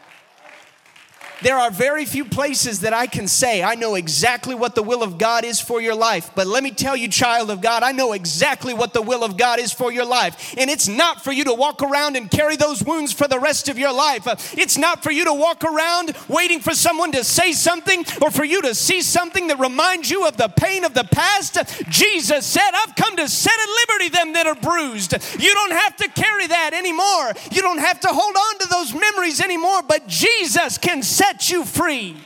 There 1.43 1.57
are 1.57 1.71
very 1.71 2.05
few 2.05 2.25
places 2.25 2.81
that 2.81 2.93
I 2.93 3.07
can 3.07 3.27
say, 3.27 3.63
I 3.63 3.75
know 3.75 3.95
exactly 3.97 4.55
what 4.55 4.75
the 4.75 4.83
will 4.83 5.03
of 5.03 5.19
God 5.19 5.45
is 5.45 5.61
for 5.61 5.81
your 5.81 5.95
life. 5.95 6.31
But 6.35 6.47
let 6.47 6.63
me 6.63 6.71
tell 6.71 6.97
you, 6.97 7.09
child 7.09 7.51
of 7.51 7.61
God, 7.61 7.83
I 7.83 7.93
know 7.93 8.13
exactly 8.13 8.75
what 8.75 8.93
the 8.93 9.03
will 9.03 9.25
of 9.25 9.37
God 9.37 9.59
is 9.59 9.73
for 9.73 9.93
your 9.93 10.05
life. 10.05 10.55
And 10.57 10.71
it's 10.71 10.89
not 10.89 11.23
for 11.25 11.33
you 11.33 11.45
to 11.45 11.55
walk 11.55 11.83
around 11.83 12.17
and 12.17 12.31
carry 12.31 12.57
those 12.57 12.83
wounds 12.83 13.13
for 13.13 13.27
the 13.27 13.41
rest 13.41 13.69
of 13.69 13.79
your 13.79 13.93
life. 13.93 14.27
It's 14.57 14.79
not 14.79 15.03
for 15.03 15.11
you 15.11 15.25
to 15.25 15.35
walk 15.35 15.65
around 15.65 16.15
waiting 16.29 16.61
for 16.61 16.75
someone 16.75 17.13
to 17.13 17.25
say 17.25 17.53
something 17.53 18.05
or 18.21 18.31
for 18.31 18.45
you 18.45 18.63
to 18.63 18.75
see 18.75 19.03
something 19.03 19.49
that 19.49 19.59
reminds 19.59 20.11
you 20.11 20.27
of 20.27 20.37
the 20.37 20.49
pain 20.49 20.85
of 20.85 20.95
the 20.95 21.05
past. 21.05 21.59
Jesus 21.89 22.47
said, 22.47 22.71
I've 22.73 22.95
come 22.95 23.17
to 23.17 23.29
set 23.29 23.53
at 23.53 23.69
liberty 23.89 24.09
them 24.11 24.33
that 24.35 24.47
are 24.47 24.55
bruised. 24.55 25.13
You 25.41 25.53
don't 25.55 25.73
have 25.73 25.97
to 25.97 26.09
carry 26.09 26.47
that 26.47 26.73
anymore. 26.73 27.33
You 27.51 27.63
don't 27.63 27.79
have 27.79 28.01
to 28.01 28.09
hold 28.09 28.37
on 28.37 28.59
to 28.61 28.69
those 28.69 28.95
memories 28.95 29.41
anymore, 29.41 29.83
but 29.83 30.07
Jesus 30.07 30.79
can 30.79 31.03
set 31.03 31.32
set 31.33 31.51
you 31.51 31.65
free. 31.65 32.17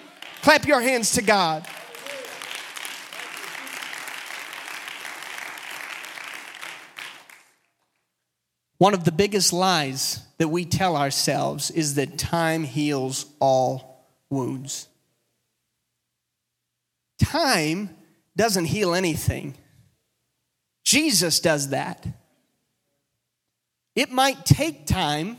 Clap 0.42 0.66
your 0.66 0.80
hands 0.80 1.12
to 1.12 1.22
God. 1.22 1.64
One 8.78 8.94
of 8.94 9.04
the 9.04 9.12
biggest 9.12 9.52
lies 9.52 10.20
that 10.38 10.48
we 10.48 10.64
tell 10.64 10.96
ourselves 10.96 11.70
is 11.70 11.94
that 11.94 12.18
time 12.18 12.64
heals 12.64 13.26
all 13.38 14.04
wounds. 14.28 14.88
Time 17.22 17.90
doesn't 18.36 18.66
heal 18.66 18.94
anything. 18.94 19.54
Jesus 20.84 21.40
does 21.40 21.70
that. 21.70 22.06
It 23.94 24.10
might 24.10 24.44
take 24.44 24.84
time 24.84 25.38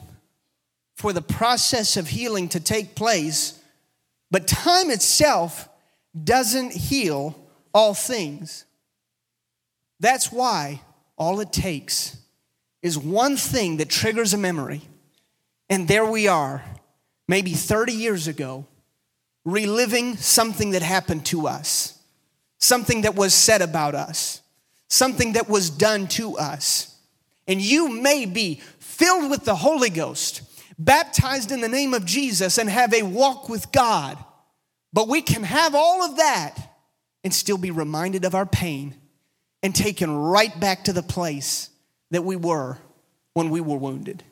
for 0.98 1.14
the 1.14 1.22
process 1.22 1.96
of 1.96 2.08
healing 2.08 2.50
to 2.50 2.60
take 2.60 2.96
place, 2.96 3.57
but 4.32 4.48
time 4.48 4.90
itself 4.90 5.70
doesn't 6.24 6.74
heal 6.74 7.36
all 7.74 7.94
things. 7.94 8.66
That's 10.00 10.32
why 10.32 10.82
all 11.18 11.40
it 11.40 11.52
takes 11.52 12.18
is 12.82 12.98
one 12.98 13.38
thing 13.38 13.78
that 13.78 13.90
triggers 13.90 14.34
a 14.34 14.38
memory. 14.38 14.82
And 15.70 15.88
there 15.88 16.06
we 16.06 16.28
are, 16.28 16.64
maybe 17.28 17.52
30 17.52 17.94
years 17.94 18.28
ago, 18.28 18.66
reliving 19.44 20.16
something 20.18 20.72
that 20.72 20.82
happened 20.82 21.26
to 21.28 21.48
us, 21.48 21.98
something 22.58 23.02
that 23.02 23.16
was 23.16 23.34
said 23.34 23.62
about 23.62 23.96
us, 23.96 24.42
something 24.88 25.34
that 25.34 25.50
was 25.50 25.70
done 25.70 26.08
to 26.08 26.38
us. 26.38 26.96
And 27.48 27.62
you 27.62 27.90
may 27.90 28.26
be 28.26 28.62
filled 28.80 29.30
with 29.30 29.46
the 29.46 29.56
Holy 29.56 29.90
Ghost 29.90 30.42
baptized 30.78 31.52
in 31.52 31.62
the 31.62 31.68
name 31.68 31.94
of 31.94 32.06
Jesus, 32.06 32.58
and 32.58 32.70
have 32.70 32.94
a 32.94 33.04
walk 33.04 33.50
with 33.50 33.72
God. 33.72 34.18
But 34.94 35.08
we 35.08 35.22
can 35.22 35.44
have 35.44 35.76
all 35.76 36.04
of 36.04 36.18
that 36.18 36.56
and 37.24 37.34
still 37.34 37.58
be 37.58 37.72
reminded 37.72 38.26
of 38.26 38.36
our 38.36 38.46
pain 38.46 38.96
and 39.64 39.76
taken 39.76 40.16
right 40.16 40.58
back 40.60 40.86
to 40.86 40.94
the 40.94 41.04
place 41.04 41.70
that 42.12 42.24
we 42.24 42.36
were 42.36 42.78
when 43.34 43.50
we 43.50 43.62
were 43.62 43.78
wounded. 43.78 44.24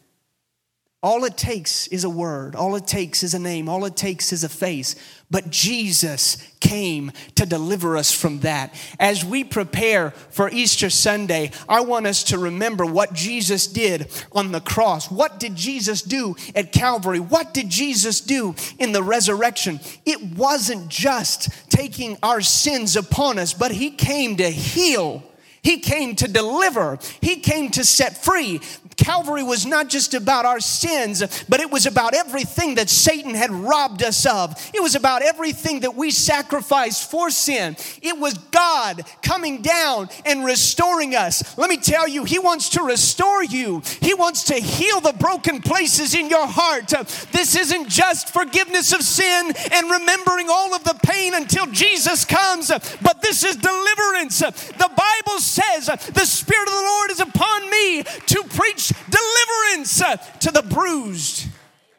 All 1.06 1.24
it 1.24 1.38
takes 1.38 1.86
is 1.86 2.04
a 2.04 2.10
word. 2.10 2.56
All 2.56 2.76
it 2.76 2.88
takes 2.88 3.22
is 3.22 3.36
a 3.36 3.40
name. 3.40 3.70
All 3.70 3.86
it 3.86 3.96
takes 3.96 4.34
is 4.34 4.44
a 4.44 4.50
face. 4.50 4.96
But 5.30 5.52
Jesus 5.52 6.38
came 6.60 7.12
to 7.36 7.46
deliver 7.46 7.96
us 7.96 8.12
from 8.12 8.40
that. 8.40 8.74
As 9.00 9.24
we 9.24 9.44
prepare 9.44 10.10
for 10.32 10.50
Easter 10.50 10.90
Sunday, 10.90 11.52
I 11.70 11.82
want 11.82 12.08
us 12.08 12.24
to 12.24 12.40
remember 12.40 12.88
what 12.88 13.14
Jesus 13.14 13.68
did 13.68 14.12
on 14.32 14.52
the 14.52 14.60
cross. 14.60 15.12
What 15.12 15.40
did 15.40 15.56
Jesus 15.56 16.02
do 16.02 16.38
at 16.56 16.72
Calvary? 16.72 17.20
What 17.20 17.54
did 17.54 17.70
Jesus 17.70 18.20
do 18.20 18.56
in 18.80 18.92
the 18.92 19.04
resurrection? 19.04 19.82
It 20.08 20.36
wasn't 20.36 20.88
just 20.88 21.50
taking 21.70 22.18
our 22.24 22.42
sins 22.42 22.96
upon 22.96 23.38
us, 23.38 23.54
but 23.54 23.70
He 23.70 23.92
came 23.92 24.38
to 24.38 24.50
heal. 24.50 25.24
He 25.66 25.80
came 25.80 26.16
to 26.18 26.28
deliver. 26.28 27.00
He 27.22 27.38
came 27.38 27.72
to 27.72 27.84
set 27.84 28.24
free. 28.24 28.62
Calvary 28.98 29.44
was 29.44 29.66
not 29.66 29.90
just 29.90 30.14
about 30.14 30.46
our 30.46 30.60
sins, 30.60 31.24
but 31.50 31.60
it 31.60 31.70
was 31.70 31.86
about 31.86 32.14
everything 32.14 32.76
that 32.76 32.90
Satan 32.90 33.34
had 33.34 33.52
robbed 33.52 34.04
us 34.04 34.26
of. 34.26 34.54
It 34.74 34.82
was 34.82 34.96
about 34.96 35.22
everything 35.22 35.82
that 35.82 35.96
we 35.96 36.12
sacrificed 36.12 37.10
for 37.10 37.30
sin. 37.30 37.76
It 38.02 38.18
was 38.18 38.36
God 38.52 39.04
coming 39.22 39.62
down 39.62 40.10
and 40.26 40.46
restoring 40.46 41.16
us. 41.16 41.58
Let 41.58 41.70
me 41.70 41.78
tell 41.78 42.08
you, 42.08 42.24
He 42.24 42.40
wants 42.40 42.70
to 42.70 42.84
restore 42.84 43.44
you, 43.44 43.82
He 44.02 44.14
wants 44.14 44.46
to 44.46 44.56
heal 44.56 45.02
the 45.02 45.14
broken 45.14 45.62
places 45.62 46.16
in 46.16 46.30
your 46.30 46.48
heart. 46.48 46.94
This 47.32 47.56
isn't 47.56 47.90
just 47.90 48.32
forgiveness 48.32 48.94
of 48.94 49.02
sin 49.02 49.52
and 49.72 49.92
remembering 49.92 50.48
all 50.50 50.74
of 50.74 50.84
the 50.84 50.98
pain 51.04 51.34
until 51.34 51.66
Jesus 51.68 52.26
comes, 52.26 52.70
but 53.02 53.22
this 53.22 53.44
is 53.44 53.56
deliverance. 53.56 54.40
The 54.40 54.90
Bible 54.96 55.40
says, 55.40 55.88
The 55.88 56.26
Spirit 56.26 56.68
of 56.68 56.74
the 56.74 56.82
Lord 56.82 57.12
is 57.12 57.20
upon 57.20 57.70
me 57.70 58.04
to 58.04 58.44
preach 58.50 58.85
deliverance 58.90 60.02
uh, 60.02 60.16
to 60.40 60.52
the 60.52 60.62
bruised. 60.62 61.48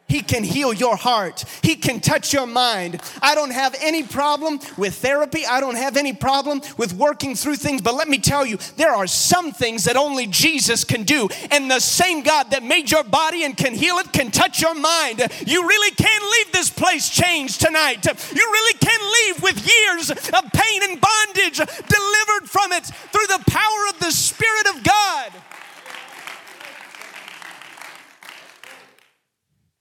He 0.09 0.21
can 0.21 0.45
heal 0.45 0.73
your 0.73 0.97
heart. 0.97 1.45
He 1.63 1.75
can 1.75 2.01
touch 2.01 2.33
your 2.33 2.47
mind. 2.47 3.01
I 3.21 3.35
don't 3.35 3.51
have 3.51 3.75
any 3.81 4.05
problem 4.05 4.61
with 4.77 4.95
therapy. 4.95 5.45
I 5.45 5.61
don't 5.61 5.77
have 5.77 5.97
any 5.97 6.13
problem 6.13 6.63
with 6.77 6.93
working 6.95 7.35
through 7.35 7.57
things. 7.57 7.83
But 7.83 7.95
let 7.95 8.09
me 8.09 8.19
tell 8.19 8.47
you, 8.47 8.59
there 8.77 8.93
are 8.93 9.09
some 9.09 9.51
things 9.51 9.85
that 9.85 9.97
only 9.97 10.29
Jesus 10.29 10.85
can 10.85 11.03
do. 11.03 11.29
And 11.51 11.69
the 11.69 11.81
same 11.81 12.23
God 12.23 12.53
that 12.53 12.63
made 12.63 12.91
your 12.91 13.03
body 13.03 13.45
and 13.45 13.57
can 13.57 13.75
heal 13.75 13.97
it 13.99 14.13
can 14.13 14.31
touch 14.31 14.63
your 14.63 14.75
mind. 14.75 15.27
You 15.45 15.67
really 15.67 15.95
can 15.97 16.21
leave 16.23 16.53
this 16.53 16.71
place 16.71 17.11
changed 17.11 17.61
tonight. 17.61 18.07
You 18.07 18.53
really 18.53 18.79
can 18.79 19.01
leave 19.01 19.43
with 19.43 19.67
years 19.67 20.11
of 20.11 20.53
pain 20.53 20.83
and 20.85 21.01
bondage 21.01 21.57
delivered 21.57 22.49
from 22.49 22.73
it 22.73 22.87
through 22.87 23.27
the 23.27 23.43
power 23.49 23.89
of 23.89 23.99
the 23.99 24.13
Spirit 24.13 24.69
of 24.69 24.85
God. 24.85 25.33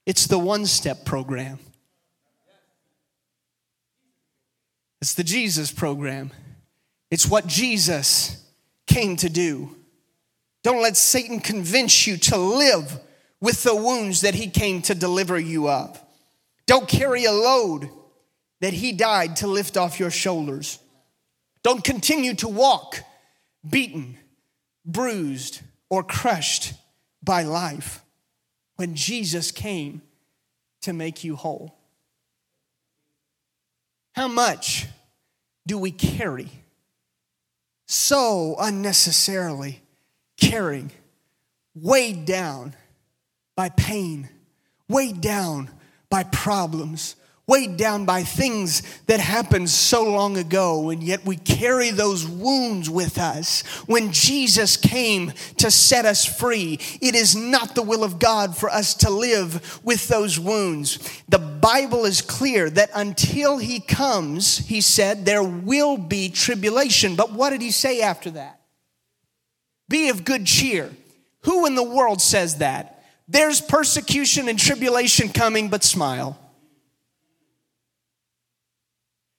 It's 0.06 0.28
the 0.28 0.40
one 0.40 0.66
step 0.66 1.06
program. 1.06 1.60
It's 5.02 5.14
the 5.14 5.24
Jesus 5.24 5.72
program. 5.72 6.32
It's 7.12 7.28
what 7.28 7.48
Jesus 7.48 8.44
came 8.88 9.16
to 9.18 9.30
do. 9.30 9.76
Don't 10.64 10.82
let 10.82 10.98
Satan 10.98 11.40
convince 11.40 12.08
you 12.08 12.18
to 12.18 12.38
live 12.38 13.00
with 13.40 13.64
the 13.64 13.76
wounds 13.76 14.22
that 14.22 14.34
he 14.34 14.50
came 14.50 14.82
to 14.84 14.96
deliver 14.96 15.40
you 15.40 15.70
of. 15.70 16.02
Don't 16.66 16.88
carry 16.88 17.26
a 17.26 17.32
load 17.32 17.90
that 18.62 18.74
he 18.74 18.92
died 18.92 19.36
to 19.38 19.48
lift 19.48 19.78
off 19.78 20.00
your 20.00 20.10
shoulders. 20.10 20.80
Don't 21.62 21.84
continue 21.84 22.34
to 22.36 22.48
walk 22.48 23.02
beaten, 23.68 24.18
bruised, 24.86 25.62
or 25.90 26.04
crushed 26.04 26.74
by 27.24 27.44
life 27.44 28.02
when 28.76 28.96
Jesus 28.96 29.52
came 29.52 30.02
to 30.82 30.94
make 30.94 31.24
you 31.24 31.36
whole? 31.36 31.76
How 34.14 34.28
much 34.28 34.88
do 35.68 35.78
we 35.78 35.92
carry 35.92 36.50
so 37.88 38.56
unnecessarily 38.60 39.82
carrying, 40.38 40.92
weighed 41.74 42.26
down 42.26 42.76
by 43.56 43.70
pain, 43.70 44.30
weighed 44.88 45.22
down 45.22 45.70
by 46.10 46.24
problems, 46.24 47.16
weighed 47.48 47.78
down 47.78 48.06
by 48.06 48.24
things 48.24 48.82
that 49.06 49.20
happened 49.20 49.70
so 49.70 50.04
long 50.04 50.38
ago, 50.38 50.90
and 50.90 51.04
yet 51.04 51.26
we 51.26 51.36
carry 51.38 51.92
those 51.92 52.28
wounds 52.28 52.90
with 52.90 53.20
us. 53.20 53.62
When 53.86 54.12
Jesus 54.12 54.78
came 54.78 55.32
to 55.58 55.70
set 55.70 56.06
us 56.06 56.26
free, 56.26 56.80
it 57.02 57.14
is 57.14 57.36
not 57.36 57.76
the 57.76 57.84
will 57.84 58.04
of 58.04 58.18
God 58.18 58.58
for 58.58 58.70
us 58.70 58.96
to 58.96 59.10
live 59.10 59.80
with 59.84 60.08
those 60.08 60.40
wounds. 60.40 60.98
The 61.30 61.38
Bible 61.38 62.06
is 62.06 62.22
clear 62.22 62.70
that 62.72 62.90
until 62.96 63.58
He 63.58 63.80
comes, 63.80 64.58
He 64.58 64.82
said, 64.82 65.26
there 65.26 65.44
will 65.44 65.98
be 65.98 66.30
tribulation. 66.30 67.16
But 67.16 67.32
what 67.32 67.52
did 67.52 67.62
He 67.62 67.72
say 67.72 68.02
after 68.02 68.32
that? 68.32 68.60
Be 69.88 70.10
of 70.10 70.26
good 70.26 70.46
cheer. 70.46 70.92
Who 71.42 71.68
in 71.68 71.76
the 71.76 71.84
world 71.84 72.22
says 72.22 72.58
that? 72.58 73.04
There's 73.28 73.62
persecution 73.62 74.50
and 74.50 74.58
tribulation 74.58 75.30
coming, 75.30 75.70
but 75.70 75.84
smile. 75.84 76.40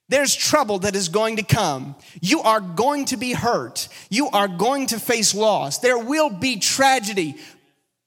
There's 0.09 0.35
trouble 0.35 0.79
that 0.79 0.95
is 0.95 1.09
going 1.09 1.35
to 1.35 1.43
come. 1.43 1.95
You 2.21 2.41
are 2.41 2.61
going 2.61 3.05
to 3.05 3.17
be 3.17 3.33
hurt. 3.33 3.89
You 4.09 4.29
are 4.29 4.47
going 4.47 4.87
to 4.87 4.99
face 4.99 5.35
loss. 5.35 5.79
There 5.79 5.97
will 5.97 6.29
be 6.29 6.59
tragedy, 6.59 7.35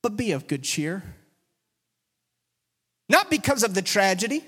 but 0.02 0.16
be 0.16 0.32
of 0.32 0.46
good 0.46 0.62
cheer. 0.62 1.02
Not 3.08 3.28
because 3.28 3.64
of 3.64 3.74
the 3.74 3.82
tragedy, 3.82 4.44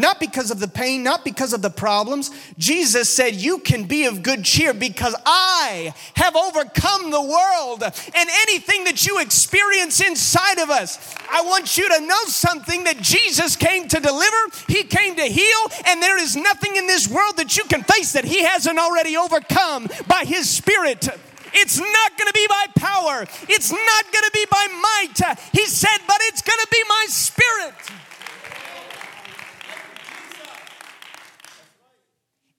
not 0.00 0.18
because 0.18 0.50
of 0.50 0.58
the 0.58 0.68
pain, 0.68 1.02
not 1.02 1.24
because 1.24 1.52
of 1.52 1.62
the 1.62 1.70
problems. 1.70 2.30
Jesus 2.58 3.08
said, 3.08 3.34
You 3.34 3.58
can 3.58 3.84
be 3.84 4.06
of 4.06 4.22
good 4.22 4.44
cheer 4.44 4.72
because 4.72 5.14
I 5.26 5.94
have 6.16 6.34
overcome 6.34 7.10
the 7.10 7.20
world 7.20 7.82
and 7.82 8.30
anything 8.42 8.84
that 8.84 9.06
you 9.06 9.20
experience 9.20 10.00
inside 10.00 10.58
of 10.58 10.70
us. 10.70 11.14
I 11.30 11.42
want 11.42 11.76
you 11.76 11.88
to 11.88 12.06
know 12.06 12.24
something 12.24 12.84
that 12.84 12.98
Jesus 12.98 13.56
came 13.56 13.88
to 13.88 14.00
deliver, 14.00 14.36
He 14.68 14.84
came 14.84 15.16
to 15.16 15.24
heal, 15.24 15.70
and 15.86 16.02
there 16.02 16.18
is 16.18 16.36
nothing 16.36 16.76
in 16.76 16.86
this 16.86 17.08
world 17.08 17.36
that 17.36 17.56
you 17.56 17.64
can 17.64 17.82
face 17.82 18.12
that 18.12 18.24
He 18.24 18.42
hasn't 18.42 18.78
already 18.78 19.16
overcome 19.16 19.88
by 20.08 20.24
His 20.24 20.48
Spirit. 20.48 21.08
It's 21.52 21.78
not 21.78 22.18
gonna 22.18 22.32
be 22.32 22.46
by 22.48 22.66
power, 22.76 23.26
it's 23.48 23.72
not 23.72 24.12
gonna 24.12 24.30
be 24.32 24.46
by 24.50 24.66
might. 24.70 25.38
He 25.52 25.66
said, 25.66 25.98
But 26.06 26.18
it's 26.22 26.42
gonna 26.42 26.66
be 26.70 26.82
my 26.88 27.06
Spirit. 27.08 27.74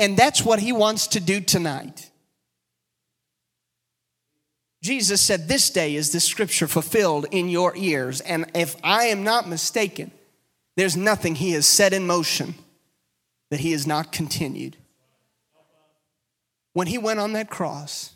And 0.02 0.18
that's 0.18 0.44
what 0.44 0.60
he 0.60 0.72
wants 0.72 1.06
to 1.10 1.20
do 1.20 1.40
tonight. 1.40 2.10
Jesus 4.82 5.22
said, 5.22 5.48
This 5.48 5.70
day 5.70 5.94
is 5.94 6.12
the 6.12 6.20
scripture 6.20 6.68
fulfilled 6.68 7.28
in 7.30 7.50
your 7.50 7.76
ears. 7.76 8.20
And 8.20 8.50
if 8.56 8.76
I 8.84 9.06
am 9.06 9.24
not 9.24 9.48
mistaken, 9.48 10.10
there's 10.76 10.98
nothing 10.98 11.36
he 11.36 11.52
has 11.52 11.68
set 11.68 11.94
in 11.94 12.08
motion 12.08 12.56
that 13.52 13.60
he 13.60 13.74
has 13.74 13.86
not 13.86 14.12
continued. 14.12 14.76
When 16.74 16.88
he 16.88 16.98
went 16.98 17.20
on 17.20 17.34
that 17.34 17.52
cross, 17.52 18.14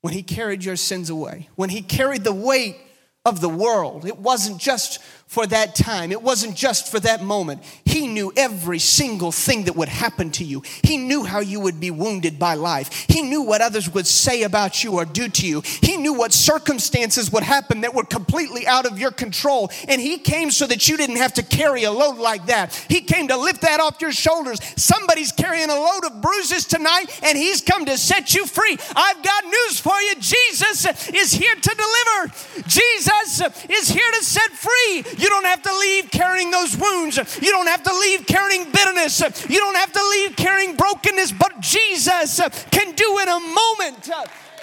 when 0.00 0.14
he 0.14 0.24
carried 0.24 0.64
your 0.64 0.74
sins 0.74 1.10
away, 1.10 1.48
when 1.54 1.70
he 1.70 1.82
carried 1.82 2.24
the 2.24 2.34
weight 2.34 2.76
of 3.24 3.40
the 3.40 3.48
world, 3.48 4.04
it 4.04 4.18
wasn't 4.18 4.58
just 4.58 4.98
for 5.32 5.46
that 5.46 5.74
time. 5.74 6.12
It 6.12 6.20
wasn't 6.20 6.54
just 6.54 6.90
for 6.90 7.00
that 7.00 7.22
moment. 7.24 7.64
He 7.86 8.06
knew 8.06 8.34
every 8.36 8.78
single 8.78 9.32
thing 9.32 9.64
that 9.64 9.74
would 9.74 9.88
happen 9.88 10.30
to 10.32 10.44
you. 10.44 10.62
He 10.82 10.98
knew 10.98 11.24
how 11.24 11.40
you 11.40 11.58
would 11.58 11.80
be 11.80 11.90
wounded 11.90 12.38
by 12.38 12.52
life. 12.52 13.06
He 13.08 13.22
knew 13.22 13.40
what 13.40 13.62
others 13.62 13.88
would 13.94 14.06
say 14.06 14.42
about 14.42 14.84
you 14.84 14.92
or 14.92 15.06
do 15.06 15.30
to 15.30 15.46
you. 15.46 15.62
He 15.80 15.96
knew 15.96 16.12
what 16.12 16.34
circumstances 16.34 17.32
would 17.32 17.44
happen 17.44 17.80
that 17.80 17.94
were 17.94 18.04
completely 18.04 18.66
out 18.66 18.84
of 18.84 18.98
your 18.98 19.10
control. 19.10 19.70
And 19.88 20.02
He 20.02 20.18
came 20.18 20.50
so 20.50 20.66
that 20.66 20.86
you 20.86 20.98
didn't 20.98 21.16
have 21.16 21.32
to 21.34 21.42
carry 21.42 21.84
a 21.84 21.92
load 21.92 22.18
like 22.18 22.44
that. 22.46 22.74
He 22.90 23.00
came 23.00 23.28
to 23.28 23.36
lift 23.38 23.62
that 23.62 23.80
off 23.80 24.02
your 24.02 24.12
shoulders. 24.12 24.60
Somebody's 24.76 25.32
carrying 25.32 25.70
a 25.70 25.80
load 25.80 26.04
of 26.04 26.20
bruises 26.20 26.66
tonight, 26.66 27.06
and 27.22 27.38
He's 27.38 27.62
come 27.62 27.86
to 27.86 27.96
set 27.96 28.34
you 28.34 28.44
free. 28.44 28.76
I've 28.94 29.22
got 29.22 29.44
news 29.44 29.80
for 29.80 29.98
you. 29.98 30.14
Jesus 30.16 31.08
is 31.08 31.32
here 31.32 31.54
to 31.54 31.74
deliver, 31.74 32.34
Jesus 32.68 33.40
is 33.70 33.88
here 33.88 34.10
to 34.12 34.22
set 34.22 34.50
free. 34.50 35.21
You 35.22 35.28
don't 35.28 35.44
have 35.44 35.62
to 35.62 35.72
leave 35.78 36.10
carrying 36.10 36.50
those 36.50 36.76
wounds. 36.76 37.16
You 37.40 37.52
don't 37.52 37.68
have 37.68 37.84
to 37.84 37.94
leave 37.94 38.26
carrying 38.26 38.72
bitterness. 38.72 39.20
You 39.48 39.60
don't 39.60 39.76
have 39.76 39.92
to 39.92 40.08
leave 40.10 40.34
carrying 40.34 40.74
brokenness. 40.74 41.30
But 41.30 41.60
Jesus 41.60 42.40
can 42.72 42.92
do 42.96 43.18
in 43.22 43.28
a 43.28 43.38
moment 43.38 44.10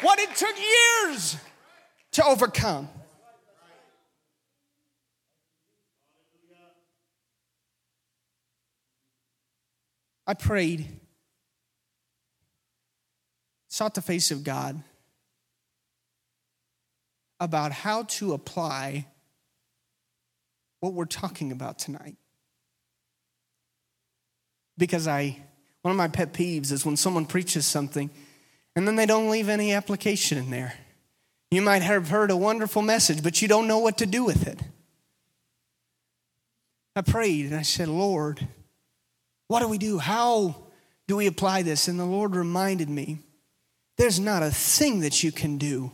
what 0.02 0.20
it 0.20 0.36
took 0.36 0.56
years 0.58 1.38
to 2.12 2.26
overcome. 2.26 2.90
I 10.28 10.34
prayed, 10.34 10.86
sought 13.70 13.96
the 13.96 14.02
face 14.02 14.30
of 14.30 14.44
God 14.44 14.84
about 17.40 17.72
how 17.72 18.04
to 18.04 18.34
apply 18.34 19.08
what 20.80 20.94
we're 20.94 21.06
talking 21.06 21.52
about 21.52 21.80
tonight. 21.80 22.16
Because 24.78 25.08
I, 25.08 25.38
one 25.82 25.92
of 25.92 25.98
my 25.98 26.08
pet 26.08 26.34
peeves 26.34 26.72
is 26.72 26.86
when 26.86 26.96
someone 26.96 27.26
preaches 27.26 27.66
something 27.66 28.10
and 28.76 28.88
then 28.88 28.96
they 28.96 29.06
don't 29.06 29.30
leave 29.30 29.50
any 29.50 29.74
application 29.74 30.38
in 30.38 30.50
there. 30.50 30.74
You 31.52 31.62
might 31.62 31.82
have 31.82 32.10
heard 32.10 32.32
a 32.32 32.38
wonderful 32.38 32.82
message, 32.82 33.24
but 33.24 33.42
you 33.42 33.48
don't 33.48 33.68
know 33.68 33.80
what 33.80 33.98
to 33.98 34.06
do 34.06 34.24
with 34.24 34.48
it. 34.48 34.60
I 36.96 37.02
prayed 37.02 37.46
and 37.48 37.56
I 37.56 37.64
said, 37.64 37.88
Lord, 37.88 38.48
what 39.48 39.62
do 39.62 39.68
we 39.68 39.78
do? 39.78 39.98
How 39.98 40.56
do 41.08 41.16
we 41.16 41.28
apply 41.28 41.64
this? 41.64 41.88
And 41.88 42.00
the 42.00 42.06
Lord 42.06 42.36
reminded 42.36 42.90
me 42.90 43.20
there's 43.98 44.20
not 44.20 44.44
a 44.44 44.52
thing 44.52 45.02
that 45.02 45.24
you 45.24 45.32
can 45.32 45.58
do. 45.58 45.92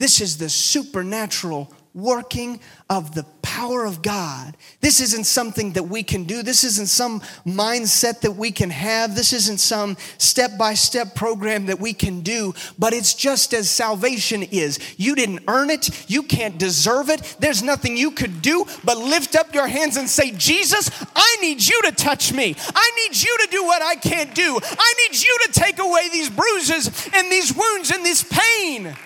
This 0.00 0.22
is 0.22 0.38
the 0.38 0.48
supernatural 0.48 1.70
working 1.92 2.58
of 2.88 3.14
the 3.14 3.24
power 3.42 3.84
of 3.84 4.00
God. 4.00 4.56
This 4.80 4.98
isn't 5.02 5.24
something 5.24 5.72
that 5.74 5.82
we 5.82 6.02
can 6.02 6.24
do. 6.24 6.42
This 6.42 6.64
isn't 6.64 6.86
some 6.86 7.20
mindset 7.44 8.20
that 8.20 8.32
we 8.32 8.50
can 8.50 8.70
have. 8.70 9.14
This 9.14 9.34
isn't 9.34 9.58
some 9.58 9.98
step 10.16 10.56
by 10.56 10.72
step 10.72 11.14
program 11.14 11.66
that 11.66 11.80
we 11.80 11.92
can 11.92 12.22
do, 12.22 12.54
but 12.78 12.94
it's 12.94 13.12
just 13.12 13.52
as 13.52 13.68
salvation 13.68 14.42
is. 14.42 14.78
You 14.96 15.14
didn't 15.14 15.42
earn 15.48 15.68
it, 15.68 16.08
you 16.08 16.22
can't 16.22 16.56
deserve 16.56 17.10
it. 17.10 17.36
There's 17.38 17.62
nothing 17.62 17.94
you 17.98 18.10
could 18.12 18.40
do 18.40 18.64
but 18.84 18.96
lift 18.96 19.36
up 19.36 19.52
your 19.54 19.66
hands 19.66 19.98
and 19.98 20.08
say, 20.08 20.30
Jesus, 20.30 20.90
I 21.14 21.36
need 21.42 21.62
you 21.66 21.78
to 21.82 21.92
touch 21.92 22.32
me. 22.32 22.56
I 22.74 22.90
need 23.02 23.22
you 23.22 23.36
to 23.42 23.48
do 23.50 23.64
what 23.64 23.82
I 23.82 23.96
can't 23.96 24.34
do. 24.34 24.58
I 24.62 24.94
need 25.06 25.20
you 25.20 25.38
to 25.44 25.52
take 25.52 25.78
away 25.78 26.08
these 26.10 26.30
bruises 26.30 26.86
and 27.12 27.30
these 27.30 27.54
wounds 27.54 27.90
and 27.90 28.02
this 28.02 28.22
pain. 28.22 28.96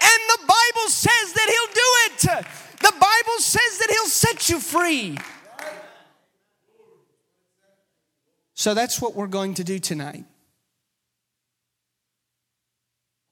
And 0.00 0.20
the 0.28 0.38
Bible 0.40 0.88
says 0.88 1.32
that 1.34 1.48
He'll 1.48 1.74
do 1.74 2.38
it. 2.38 2.46
The 2.80 2.92
Bible 2.92 3.38
says 3.38 3.78
that 3.78 3.88
He'll 3.90 4.06
set 4.06 4.48
you 4.48 4.60
free. 4.60 5.18
So 8.54 8.74
that's 8.74 9.00
what 9.00 9.14
we're 9.14 9.28
going 9.28 9.54
to 9.54 9.64
do 9.64 9.78
tonight. 9.78 10.24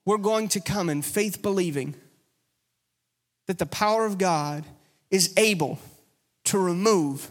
We're 0.05 0.17
going 0.17 0.47
to 0.49 0.61
come 0.61 0.89
in 0.89 1.01
faith 1.01 1.41
believing 1.41 1.95
that 3.47 3.57
the 3.57 3.65
power 3.65 4.05
of 4.05 4.17
God 4.17 4.63
is 5.11 5.33
able 5.35 5.79
to 6.45 6.57
remove 6.57 7.29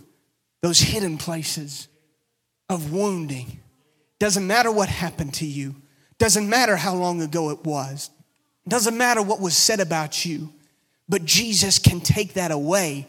those 0.60 0.80
hidden 0.80 1.16
places 1.16 1.88
of 2.68 2.92
wounding. 2.92 3.60
Doesn't 4.18 4.46
matter 4.46 4.70
what 4.70 4.88
happened 4.88 5.32
to 5.34 5.46
you, 5.46 5.76
doesn't 6.18 6.48
matter 6.48 6.76
how 6.76 6.94
long 6.94 7.22
ago 7.22 7.50
it 7.50 7.64
was, 7.64 8.10
doesn't 8.68 8.96
matter 8.96 9.22
what 9.22 9.40
was 9.40 9.56
said 9.56 9.80
about 9.80 10.24
you, 10.24 10.52
but 11.08 11.24
Jesus 11.24 11.78
can 11.78 12.00
take 12.00 12.34
that 12.34 12.50
away 12.50 13.06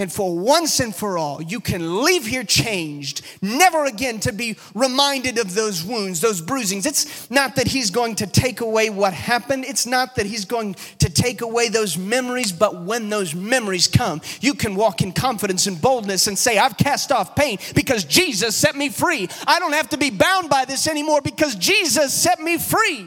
and 0.00 0.10
for 0.10 0.34
once 0.34 0.80
and 0.80 0.96
for 0.96 1.18
all, 1.18 1.42
you 1.42 1.60
can 1.60 2.02
leave 2.02 2.24
here 2.24 2.42
changed, 2.42 3.20
never 3.42 3.84
again 3.84 4.18
to 4.20 4.32
be 4.32 4.56
reminded 4.74 5.36
of 5.36 5.54
those 5.54 5.84
wounds, 5.84 6.22
those 6.22 6.40
bruisings. 6.40 6.86
It's 6.86 7.30
not 7.30 7.56
that 7.56 7.68
He's 7.68 7.90
going 7.90 8.14
to 8.14 8.26
take 8.26 8.62
away 8.62 8.88
what 8.88 9.12
happened, 9.12 9.66
it's 9.66 9.84
not 9.84 10.14
that 10.14 10.24
He's 10.24 10.46
going 10.46 10.74
to 11.00 11.10
take 11.10 11.42
away 11.42 11.68
those 11.68 11.98
memories, 11.98 12.50
but 12.50 12.80
when 12.80 13.10
those 13.10 13.34
memories 13.34 13.88
come, 13.88 14.22
you 14.40 14.54
can 14.54 14.74
walk 14.74 15.02
in 15.02 15.12
confidence 15.12 15.66
and 15.66 15.78
boldness 15.78 16.28
and 16.28 16.38
say, 16.38 16.56
I've 16.56 16.78
cast 16.78 17.12
off 17.12 17.36
pain 17.36 17.58
because 17.74 18.04
Jesus 18.04 18.56
set 18.56 18.74
me 18.74 18.88
free. 18.88 19.28
I 19.46 19.58
don't 19.58 19.74
have 19.74 19.90
to 19.90 19.98
be 19.98 20.08
bound 20.08 20.48
by 20.48 20.64
this 20.64 20.86
anymore 20.86 21.20
because 21.20 21.56
Jesus 21.56 22.14
set 22.14 22.40
me 22.40 22.56
free. 22.56 23.06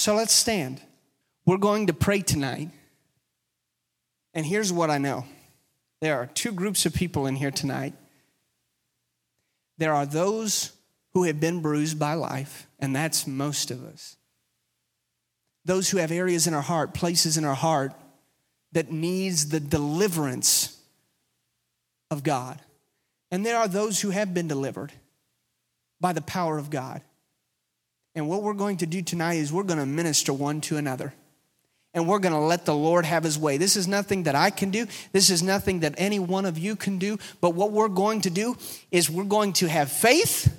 So 0.00 0.14
let's 0.14 0.32
stand. 0.32 0.80
We're 1.44 1.58
going 1.58 1.88
to 1.88 1.92
pray 1.92 2.22
tonight. 2.22 2.70
And 4.32 4.46
here's 4.46 4.72
what 4.72 4.88
I 4.88 4.96
know 4.96 5.26
there 6.00 6.16
are 6.16 6.24
two 6.24 6.52
groups 6.52 6.86
of 6.86 6.94
people 6.94 7.26
in 7.26 7.36
here 7.36 7.50
tonight. 7.50 7.92
There 9.76 9.92
are 9.92 10.06
those 10.06 10.72
who 11.12 11.24
have 11.24 11.38
been 11.38 11.60
bruised 11.60 11.98
by 11.98 12.14
life, 12.14 12.66
and 12.78 12.96
that's 12.96 13.26
most 13.26 13.70
of 13.70 13.84
us. 13.84 14.16
Those 15.66 15.90
who 15.90 15.98
have 15.98 16.10
areas 16.10 16.46
in 16.46 16.54
our 16.54 16.62
heart, 16.62 16.94
places 16.94 17.36
in 17.36 17.44
our 17.44 17.54
heart 17.54 17.92
that 18.72 18.90
needs 18.90 19.50
the 19.50 19.60
deliverance 19.60 20.80
of 22.10 22.22
God. 22.22 22.58
And 23.30 23.44
there 23.44 23.58
are 23.58 23.68
those 23.68 24.00
who 24.00 24.08
have 24.08 24.32
been 24.32 24.48
delivered 24.48 24.94
by 26.00 26.14
the 26.14 26.22
power 26.22 26.56
of 26.56 26.70
God. 26.70 27.02
And 28.14 28.28
what 28.28 28.42
we're 28.42 28.54
going 28.54 28.78
to 28.78 28.86
do 28.86 29.02
tonight 29.02 29.34
is 29.34 29.52
we're 29.52 29.62
going 29.62 29.78
to 29.78 29.86
minister 29.86 30.32
one 30.32 30.60
to 30.62 30.76
another 30.76 31.14
and 31.92 32.08
we're 32.08 32.18
going 32.18 32.32
to 32.32 32.40
let 32.40 32.66
the 32.66 32.74
Lord 32.74 33.04
have 33.04 33.24
his 33.24 33.38
way. 33.38 33.56
This 33.56 33.76
is 33.76 33.88
nothing 33.88 34.24
that 34.24 34.34
I 34.34 34.50
can 34.50 34.70
do. 34.70 34.86
This 35.12 35.28
is 35.30 35.42
nothing 35.42 35.80
that 35.80 35.94
any 35.98 36.18
one 36.18 36.46
of 36.46 36.56
you 36.56 36.76
can 36.76 36.98
do. 36.98 37.18
But 37.40 37.50
what 37.50 37.72
we're 37.72 37.88
going 37.88 38.20
to 38.22 38.30
do 38.30 38.56
is 38.90 39.10
we're 39.10 39.24
going 39.24 39.54
to 39.54 39.68
have 39.68 39.90
faith. 39.90 40.56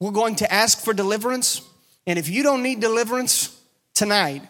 We're 0.00 0.10
going 0.10 0.36
to 0.36 0.52
ask 0.52 0.82
for 0.82 0.92
deliverance. 0.92 1.62
And 2.06 2.18
if 2.18 2.28
you 2.28 2.42
don't 2.42 2.62
need 2.62 2.80
deliverance 2.80 3.56
tonight, 3.94 4.42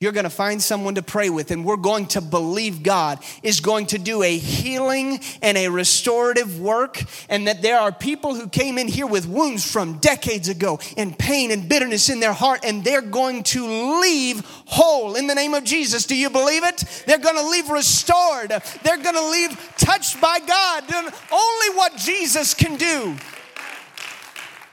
you're 0.00 0.12
going 0.12 0.24
to 0.24 0.30
find 0.30 0.62
someone 0.62 0.94
to 0.94 1.02
pray 1.02 1.28
with, 1.28 1.50
and 1.50 1.62
we're 1.62 1.76
going 1.76 2.06
to 2.06 2.22
believe 2.22 2.82
God 2.82 3.18
is 3.42 3.60
going 3.60 3.84
to 3.88 3.98
do 3.98 4.22
a 4.22 4.38
healing 4.38 5.20
and 5.42 5.58
a 5.58 5.68
restorative 5.68 6.58
work, 6.58 7.02
and 7.28 7.46
that 7.46 7.60
there 7.60 7.78
are 7.78 7.92
people 7.92 8.34
who 8.34 8.48
came 8.48 8.78
in 8.78 8.88
here 8.88 9.06
with 9.06 9.28
wounds 9.28 9.70
from 9.70 9.98
decades 9.98 10.48
ago 10.48 10.80
and 10.96 11.18
pain 11.18 11.50
and 11.50 11.68
bitterness 11.68 12.08
in 12.08 12.18
their 12.18 12.32
heart, 12.32 12.60
and 12.64 12.82
they're 12.82 13.02
going 13.02 13.42
to 13.42 14.00
leave 14.00 14.40
whole 14.64 15.16
in 15.16 15.26
the 15.26 15.34
name 15.34 15.52
of 15.52 15.64
Jesus. 15.64 16.06
Do 16.06 16.16
you 16.16 16.30
believe 16.30 16.64
it? 16.64 16.82
They're 17.06 17.18
going 17.18 17.36
to 17.36 17.46
leave 17.46 17.68
restored, 17.68 18.52
they're 18.82 19.02
going 19.02 19.16
to 19.16 19.28
leave 19.28 19.74
touched 19.76 20.18
by 20.18 20.38
God, 20.38 20.84
only 21.30 21.76
what 21.76 21.98
Jesus 21.98 22.54
can 22.54 22.76
do. 22.76 23.16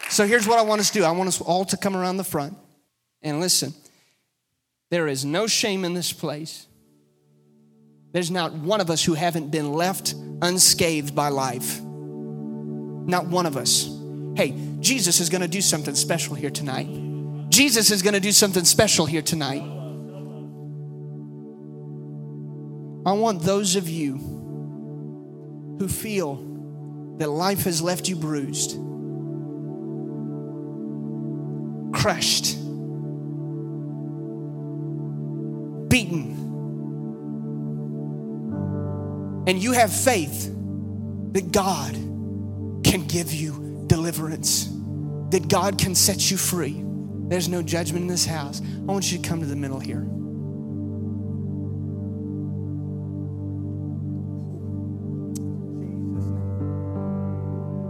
So 0.10 0.26
here's 0.26 0.48
what 0.48 0.58
I 0.58 0.62
want 0.62 0.80
us 0.80 0.88
to 0.92 1.00
do 1.00 1.04
I 1.04 1.12
want 1.12 1.28
us 1.28 1.42
all 1.42 1.66
to 1.66 1.76
come 1.76 1.98
around 1.98 2.16
the 2.16 2.24
front 2.24 2.56
and 3.22 3.42
listen. 3.42 3.74
There 4.90 5.08
is 5.08 5.26
no 5.26 5.48
shame 5.48 5.84
in 5.84 5.94
this 5.94 6.14
place. 6.14 6.68
There's 8.14 8.32
not 8.32 8.54
one 8.54 8.80
of 8.80 8.90
us 8.90 9.04
who 9.04 9.14
haven't 9.14 9.52
been 9.52 9.74
left 9.74 10.14
unscathed 10.42 11.14
by 11.14 11.30
life. 11.30 11.82
Not 11.82 13.28
one 13.28 13.46
of 13.46 13.58
us. 13.58 13.90
Hey, 14.36 14.56
Jesus 14.80 15.20
is 15.20 15.30
going 15.30 15.42
to 15.42 15.48
do 15.48 15.62
something 15.62 15.96
special 15.96 16.36
here 16.36 16.50
tonight. 16.50 16.88
Jesus 17.50 17.92
is 17.92 18.02
going 18.02 18.14
to 18.14 18.20
do 18.20 18.32
something 18.32 18.64
special 18.64 19.06
here 19.06 19.22
tonight. 19.22 19.64
I 23.06 23.14
want 23.14 23.42
those 23.42 23.76
of 23.76 23.90
you 23.90 24.16
who 25.80 25.88
feel 25.88 26.36
that 27.18 27.30
life 27.30 27.64
has 27.64 27.82
left 27.82 28.08
you 28.08 28.16
bruised, 28.16 28.72
crushed, 31.94 32.58
and 39.48 39.64
you 39.64 39.72
have 39.72 39.92
faith 39.92 40.54
that 41.32 41.52
God 41.52 41.94
can 42.84 43.08
give 43.08 43.34
you 43.34 43.86
deliverance, 43.88 44.66
that 45.30 45.48
God 45.48 45.78
can 45.78 45.96
set 45.96 46.30
you 46.30 46.38
free. 46.38 46.84
There's 47.30 47.48
no 47.48 47.62
judgment 47.62 48.04
in 48.04 48.08
this 48.08 48.26
house. 48.26 48.62
I 48.62 48.92
want 48.92 49.12
you 49.12 49.18
to 49.18 49.28
come 49.28 49.40
to 49.40 49.46
the 49.46 49.56
middle 49.56 49.80
here. 49.80 50.06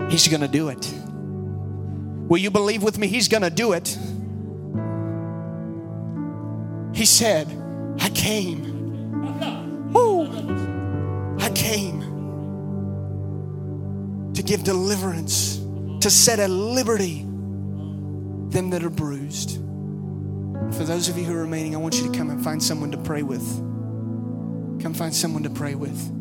He's 0.10 0.28
going 0.28 0.42
to 0.42 0.48
do 0.48 0.70
it. 0.70 0.94
Will 2.30 2.38
you 2.38 2.52
believe 2.52 2.84
with 2.84 2.98
me? 2.98 3.08
He's 3.08 3.28
going 3.28 3.44
to 3.44 3.50
do 3.50 3.74
it. 3.74 3.98
He 6.96 7.06
said, 7.06 7.48
I 8.00 8.10
came. 8.10 8.67
Came 11.58 12.02
to 14.34 14.44
give 14.44 14.64
deliverance, 14.64 15.58
to 16.02 16.10
set 16.12 16.40
at 16.40 16.50
liberty 16.50 17.24
them 18.50 18.70
that 18.70 18.84
are 18.84 18.90
bruised. 18.90 19.56
For 20.74 20.84
those 20.84 21.10
of 21.10 21.18
you 21.18 21.24
who 21.24 21.34
are 21.34 21.42
remaining, 21.42 21.76
I 21.76 21.80
want 21.80 22.00
you 22.00 22.12
to 22.12 22.18
come 22.18 22.30
and 22.30 22.44
find 22.44 22.62
someone 22.62 22.92
to 22.92 22.98
pray 22.98 23.24
with. 23.24 23.46
Come 24.82 24.94
find 24.94 25.14
someone 25.14 25.44
to 25.44 25.50
pray 25.50 25.76
with. 25.76 26.17